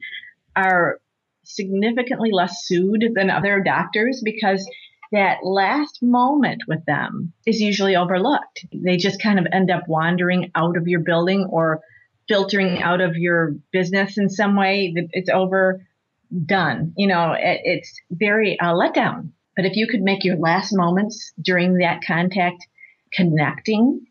are 0.55 0.99
significantly 1.43 2.31
less 2.31 2.65
sued 2.65 3.03
than 3.13 3.29
other 3.29 3.61
doctors 3.61 4.21
because 4.23 4.67
that 5.11 5.39
last 5.43 6.01
moment 6.01 6.63
with 6.67 6.83
them 6.85 7.33
is 7.45 7.61
usually 7.61 7.95
overlooked. 7.95 8.65
They 8.73 8.97
just 8.97 9.21
kind 9.21 9.37
of 9.37 9.45
end 9.51 9.69
up 9.69 9.87
wandering 9.87 10.51
out 10.55 10.77
of 10.77 10.87
your 10.87 11.01
building 11.01 11.45
or 11.49 11.81
filtering 12.27 12.81
out 12.81 13.01
of 13.01 13.15
your 13.15 13.55
business 13.71 14.17
in 14.17 14.29
some 14.29 14.55
way. 14.55 14.93
It's 15.11 15.29
overdone. 15.29 16.93
You 16.97 17.07
know, 17.07 17.33
it, 17.33 17.61
it's 17.63 17.93
very 18.09 18.59
uh, 18.59 18.73
let 18.73 18.93
down. 18.93 19.33
But 19.61 19.69
if 19.69 19.77
you 19.77 19.85
could 19.85 20.01
make 20.01 20.23
your 20.23 20.37
last 20.37 20.73
moments 20.73 21.33
during 21.39 21.77
that 21.77 22.01
contact 22.03 22.65
connecting 23.13 24.07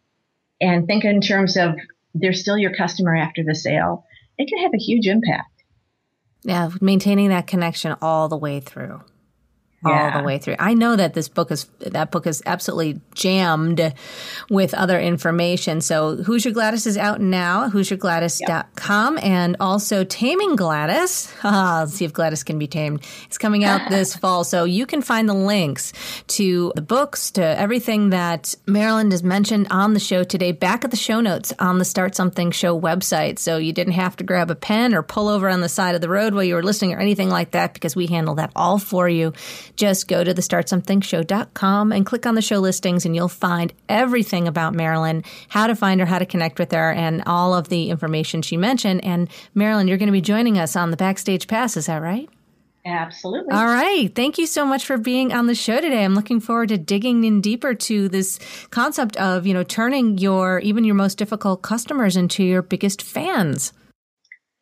and 0.60 0.86
think 0.86 1.04
in 1.04 1.20
terms 1.20 1.56
of 1.56 1.74
they're 2.14 2.32
still 2.32 2.56
your 2.56 2.72
customer 2.72 3.16
after 3.16 3.42
the 3.42 3.56
sale, 3.56 4.04
it 4.38 4.48
can 4.48 4.62
have 4.62 4.72
a 4.72 4.78
huge 4.78 5.08
impact. 5.08 5.64
Yeah, 6.44 6.70
maintaining 6.80 7.30
that 7.30 7.48
connection 7.48 7.96
all 8.00 8.28
the 8.28 8.36
way 8.36 8.60
through. 8.60 9.00
All 9.82 9.92
Yeah. 9.92 10.18
the 10.18 10.24
way 10.26 10.36
through. 10.38 10.56
I 10.58 10.74
know 10.74 10.94
that 10.94 11.14
this 11.14 11.28
book 11.28 11.50
is 11.50 11.66
that 11.80 12.10
book 12.10 12.26
is 12.26 12.42
absolutely 12.44 13.00
jammed 13.14 13.94
with 14.50 14.74
other 14.74 15.00
information. 15.00 15.80
So 15.80 16.16
Who's 16.16 16.44
Your 16.44 16.52
Gladys 16.52 16.86
is 16.86 16.98
out 16.98 17.20
now, 17.22 17.70
who'syourgladys.com, 17.70 19.18
and 19.22 19.56
also 19.58 20.04
Taming 20.04 20.56
Gladys. 20.56 21.32
Ah, 21.42 21.78
let's 21.80 21.94
see 21.94 22.04
if 22.04 22.12
Gladys 22.12 22.42
can 22.44 22.58
be 22.58 22.66
tamed. 22.66 23.00
It's 23.24 23.38
coming 23.38 23.64
out 23.64 23.80
this 23.90 24.14
fall. 24.14 24.44
So 24.44 24.64
you 24.64 24.84
can 24.86 25.00
find 25.02 25.26
the 25.28 25.34
links 25.34 25.92
to 26.28 26.72
the 26.74 26.82
books, 26.82 27.30
to 27.32 27.42
everything 27.42 28.10
that 28.10 28.54
Marilyn 28.66 29.10
has 29.10 29.22
mentioned 29.22 29.66
on 29.70 29.94
the 29.94 30.00
show 30.00 30.22
today 30.22 30.52
back 30.52 30.84
at 30.84 30.90
the 30.90 30.96
show 30.98 31.20
notes 31.20 31.52
on 31.58 31.78
the 31.78 31.84
Start 31.84 32.14
Something 32.14 32.50
Show 32.50 32.78
website. 32.78 33.38
So 33.38 33.56
you 33.56 33.72
didn't 33.72 33.94
have 33.94 34.16
to 34.16 34.24
grab 34.24 34.50
a 34.50 34.54
pen 34.54 34.94
or 34.94 35.02
pull 35.02 35.28
over 35.28 35.48
on 35.48 35.60
the 35.62 35.68
side 35.68 35.94
of 35.94 36.02
the 36.02 36.08
road 36.10 36.34
while 36.34 36.44
you 36.44 36.54
were 36.54 36.62
listening 36.62 36.92
or 36.94 36.98
anything 37.00 37.30
like 37.30 37.52
that 37.52 37.72
because 37.72 37.96
we 37.96 38.06
handle 38.06 38.34
that 38.36 38.52
all 38.54 38.78
for 38.78 39.08
you. 39.08 39.32
Just 39.76 40.08
go 40.08 40.24
to 40.24 40.34
the 40.34 40.42
startsomethingshow.com 40.42 41.92
and 41.92 42.06
click 42.06 42.26
on 42.26 42.34
the 42.34 42.42
show 42.42 42.58
listings 42.58 43.04
and 43.04 43.14
you'll 43.14 43.28
find 43.28 43.72
everything 43.88 44.48
about 44.48 44.74
Marilyn, 44.74 45.24
how 45.48 45.66
to 45.66 45.74
find 45.74 46.00
her, 46.00 46.06
how 46.06 46.18
to 46.18 46.26
connect 46.26 46.58
with 46.58 46.72
her, 46.72 46.92
and 46.92 47.22
all 47.26 47.54
of 47.54 47.68
the 47.68 47.90
information 47.90 48.42
she 48.42 48.56
mentioned. 48.56 49.04
And 49.04 49.28
Marilyn, 49.54 49.88
you're 49.88 49.98
going 49.98 50.08
to 50.08 50.12
be 50.12 50.20
joining 50.20 50.58
us 50.58 50.76
on 50.76 50.90
the 50.90 50.96
Backstage 50.96 51.46
Pass, 51.48 51.76
is 51.76 51.86
that 51.86 52.02
right? 52.02 52.28
Absolutely. 52.84 53.52
All 53.52 53.66
right. 53.66 54.14
Thank 54.14 54.38
you 54.38 54.46
so 54.46 54.64
much 54.64 54.86
for 54.86 54.96
being 54.96 55.32
on 55.32 55.46
the 55.46 55.54
show 55.54 55.80
today. 55.80 56.02
I'm 56.02 56.14
looking 56.14 56.40
forward 56.40 56.70
to 56.70 56.78
digging 56.78 57.24
in 57.24 57.42
deeper 57.42 57.74
to 57.74 58.08
this 58.08 58.38
concept 58.70 59.16
of, 59.18 59.46
you 59.46 59.52
know, 59.52 59.62
turning 59.62 60.16
your 60.16 60.60
even 60.60 60.84
your 60.84 60.94
most 60.94 61.18
difficult 61.18 61.60
customers 61.60 62.16
into 62.16 62.42
your 62.42 62.62
biggest 62.62 63.02
fans. 63.02 63.74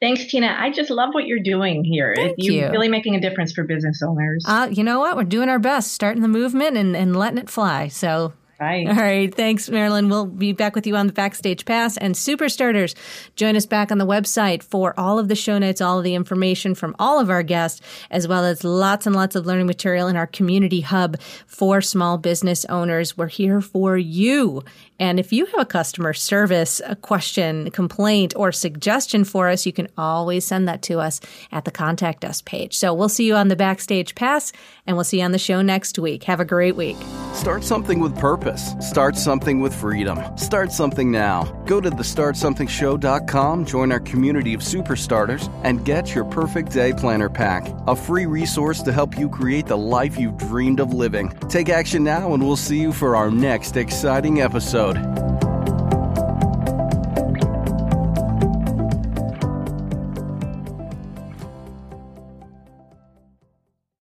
Thanks, 0.00 0.26
Tina. 0.26 0.54
I 0.56 0.70
just 0.70 0.90
love 0.90 1.10
what 1.12 1.26
you're 1.26 1.40
doing 1.40 1.84
here. 1.84 2.14
Thank 2.16 2.36
you're 2.38 2.66
you. 2.66 2.70
really 2.70 2.88
making 2.88 3.16
a 3.16 3.20
difference 3.20 3.52
for 3.52 3.64
business 3.64 4.00
owners. 4.00 4.44
Uh, 4.46 4.68
you 4.70 4.84
know 4.84 5.00
what? 5.00 5.16
We're 5.16 5.24
doing 5.24 5.48
our 5.48 5.58
best, 5.58 5.92
starting 5.92 6.22
the 6.22 6.28
movement 6.28 6.76
and, 6.76 6.96
and 6.96 7.16
letting 7.16 7.38
it 7.38 7.50
fly. 7.50 7.88
So 7.88 8.32
right. 8.60 8.86
All 8.86 8.94
right. 8.94 9.34
Thanks, 9.34 9.68
Marilyn. 9.68 10.08
We'll 10.08 10.26
be 10.26 10.52
back 10.52 10.76
with 10.76 10.86
you 10.86 10.94
on 10.94 11.08
the 11.08 11.12
Backstage 11.12 11.64
Pass. 11.64 11.96
And 11.96 12.16
Super 12.16 12.48
Starters, 12.48 12.94
join 13.34 13.56
us 13.56 13.66
back 13.66 13.90
on 13.90 13.98
the 13.98 14.06
website 14.06 14.62
for 14.62 14.98
all 14.98 15.18
of 15.18 15.26
the 15.26 15.34
show 15.34 15.58
notes, 15.58 15.80
all 15.80 15.98
of 15.98 16.04
the 16.04 16.14
information 16.14 16.76
from 16.76 16.94
all 17.00 17.18
of 17.18 17.28
our 17.28 17.42
guests, 17.42 17.80
as 18.08 18.28
well 18.28 18.44
as 18.44 18.62
lots 18.62 19.04
and 19.04 19.16
lots 19.16 19.34
of 19.34 19.46
learning 19.46 19.66
material 19.66 20.06
in 20.06 20.16
our 20.16 20.28
community 20.28 20.80
hub 20.80 21.20
for 21.46 21.80
small 21.80 22.18
business 22.18 22.64
owners. 22.66 23.16
We're 23.16 23.26
here 23.26 23.60
for 23.60 23.98
you. 23.98 24.62
And 24.98 25.20
if 25.20 25.32
you 25.32 25.46
have 25.46 25.60
a 25.60 25.64
customer 25.64 26.12
service, 26.12 26.80
a 26.84 26.96
question, 26.96 27.70
complaint, 27.70 28.34
or 28.36 28.50
suggestion 28.50 29.24
for 29.24 29.48
us, 29.48 29.64
you 29.64 29.72
can 29.72 29.88
always 29.96 30.44
send 30.44 30.68
that 30.68 30.82
to 30.82 30.98
us 30.98 31.20
at 31.52 31.64
the 31.64 31.70
contact 31.70 32.24
us 32.24 32.42
page. 32.42 32.76
So 32.76 32.92
we'll 32.92 33.08
see 33.08 33.26
you 33.26 33.36
on 33.36 33.48
the 33.48 33.56
Backstage 33.56 34.14
Pass 34.14 34.52
and 34.86 34.96
we'll 34.96 35.04
see 35.04 35.18
you 35.18 35.24
on 35.24 35.32
the 35.32 35.38
show 35.38 35.62
next 35.62 35.98
week. 35.98 36.24
Have 36.24 36.40
a 36.40 36.44
great 36.44 36.74
week. 36.74 36.96
Start 37.34 37.62
something 37.62 38.00
with 38.00 38.16
purpose. 38.18 38.74
Start 38.80 39.16
something 39.16 39.60
with 39.60 39.74
freedom. 39.74 40.18
Start 40.36 40.72
something 40.72 41.10
now. 41.10 41.44
Go 41.66 41.80
to 41.80 41.90
thestartsomethingshow.com, 41.90 43.64
join 43.66 43.92
our 43.92 44.00
community 44.00 44.54
of 44.54 44.62
super 44.62 44.96
starters, 44.96 45.48
and 45.62 45.84
get 45.84 46.14
your 46.14 46.24
perfect 46.24 46.72
day 46.72 46.92
planner 46.92 47.28
pack, 47.28 47.72
a 47.86 47.94
free 47.94 48.26
resource 48.26 48.82
to 48.82 48.92
help 48.92 49.16
you 49.16 49.28
create 49.28 49.66
the 49.66 49.76
life 49.76 50.18
you've 50.18 50.38
dreamed 50.38 50.80
of 50.80 50.92
living. 50.92 51.30
Take 51.48 51.68
action 51.68 52.02
now, 52.02 52.32
and 52.34 52.44
we'll 52.44 52.56
see 52.56 52.80
you 52.80 52.92
for 52.92 53.14
our 53.14 53.30
next 53.30 53.76
exciting 53.76 54.40
episode. 54.40 54.87
road. 54.94 55.37